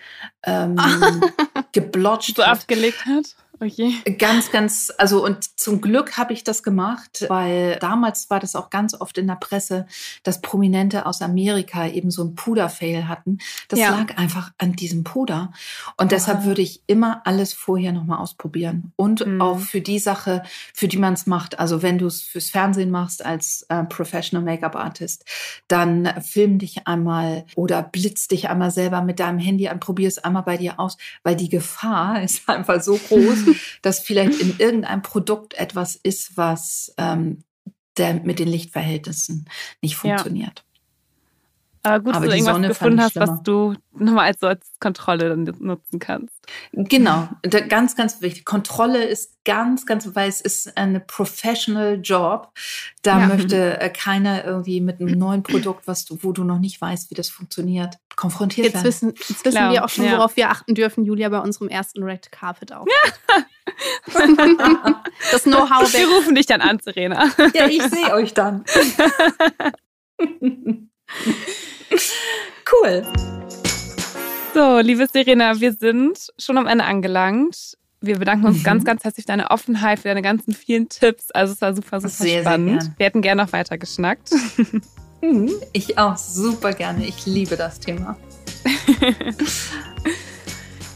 [0.45, 0.76] ähm,
[1.72, 3.34] geblotcht so abgelegt hat.
[3.62, 3.94] Okay.
[4.08, 8.56] Oh ganz, ganz, also und zum Glück habe ich das gemacht, weil damals war das
[8.56, 9.86] auch ganz oft in der Presse,
[10.24, 13.38] dass Prominente aus Amerika eben so ein Puder-Fail hatten.
[13.68, 13.90] Das ja.
[13.90, 15.52] lag einfach an diesem Puder.
[15.96, 16.08] Und Aha.
[16.08, 18.92] deshalb würde ich immer alles vorher nochmal ausprobieren.
[18.96, 19.40] Und mhm.
[19.40, 20.42] auch für die Sache,
[20.74, 21.60] für die man es macht.
[21.60, 25.24] Also wenn du es fürs Fernsehen machst als äh, Professional Make-up-Artist,
[25.68, 30.18] dann film dich einmal oder blitz dich einmal selber mit deinem Handy an, probier es
[30.18, 33.51] einmal bei dir aus, weil die Gefahr ist einfach so groß,
[33.82, 37.44] dass vielleicht in irgendeinem Produkt etwas ist, was ähm,
[37.96, 39.48] der mit den Lichtverhältnissen
[39.80, 40.61] nicht funktioniert.
[40.61, 40.71] Ja.
[41.84, 45.30] Aber gut, dass du irgendwas Sonne gefunden hast, was du nochmal als, so als Kontrolle
[45.30, 46.32] dann nutzen kannst.
[46.72, 47.28] Genau,
[47.68, 48.44] ganz, ganz wichtig.
[48.44, 52.52] Kontrolle ist ganz, ganz, weil es ist ein professional Job.
[53.02, 53.26] Da ja.
[53.26, 57.10] möchte äh, keiner irgendwie mit einem neuen Produkt, was du, wo du noch nicht weißt,
[57.10, 58.86] wie das funktioniert, konfrontiert jetzt werden.
[58.86, 60.12] Wissen, jetzt wissen Klar, wir auch schon, ja.
[60.12, 62.86] worauf wir achten dürfen, Julia, bei unserem ersten Red Carpet auch.
[62.86, 62.94] Ja.
[65.32, 65.92] das Know-how.
[65.92, 67.28] Wir rufen dich dann an, Serena.
[67.54, 68.64] Ja, ich sehe euch dann.
[72.72, 73.07] cool.
[74.55, 77.76] So, liebe Serena, wir sind schon am Ende angelangt.
[78.01, 78.64] Wir bedanken uns mhm.
[78.64, 81.30] ganz, ganz herzlich für deine Offenheit, für deine ganzen vielen Tipps.
[81.30, 82.82] Also es war super, super sehr, spannend.
[82.82, 84.30] Sehr wir hätten gerne noch weiter geschnackt.
[85.22, 85.53] Mhm.
[85.72, 87.07] Ich auch super gerne.
[87.07, 88.16] Ich liebe das Thema.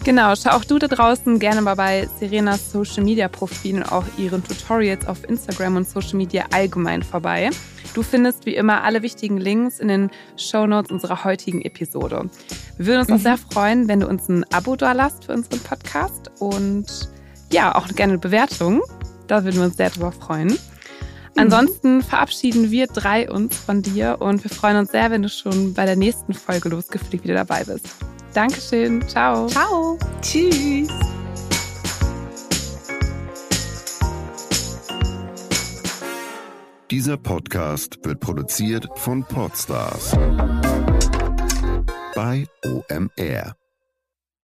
[0.07, 4.05] genau, schau auch du da draußen gerne mal bei Serenas Social Media Profilen und auch
[4.17, 7.51] ihren Tutorials auf Instagram und Social Media allgemein vorbei.
[7.93, 12.31] Du findest wie immer alle wichtigen Links in den Show Notes unserer heutigen Episode.
[12.77, 13.15] Wir würden uns mhm.
[13.17, 16.87] auch sehr freuen, wenn du uns ein Abo da lasst für unseren Podcast und
[17.53, 18.83] ja, auch gerne eine Bewertung.
[19.27, 20.57] Da würden wir uns sehr drüber freuen.
[21.37, 25.75] Ansonsten verabschieden wir drei uns von dir und wir freuen uns sehr, wenn du schon
[25.75, 27.89] bei der nächsten Folge losgefliegt wieder dabei bist.
[28.37, 29.01] Dankeschön.
[29.09, 29.47] Ciao.
[29.47, 29.99] Ciao.
[30.21, 30.89] Tschüss.
[36.91, 40.15] Dieser Podcast wird produziert von Podstars
[42.15, 43.56] bei OMR.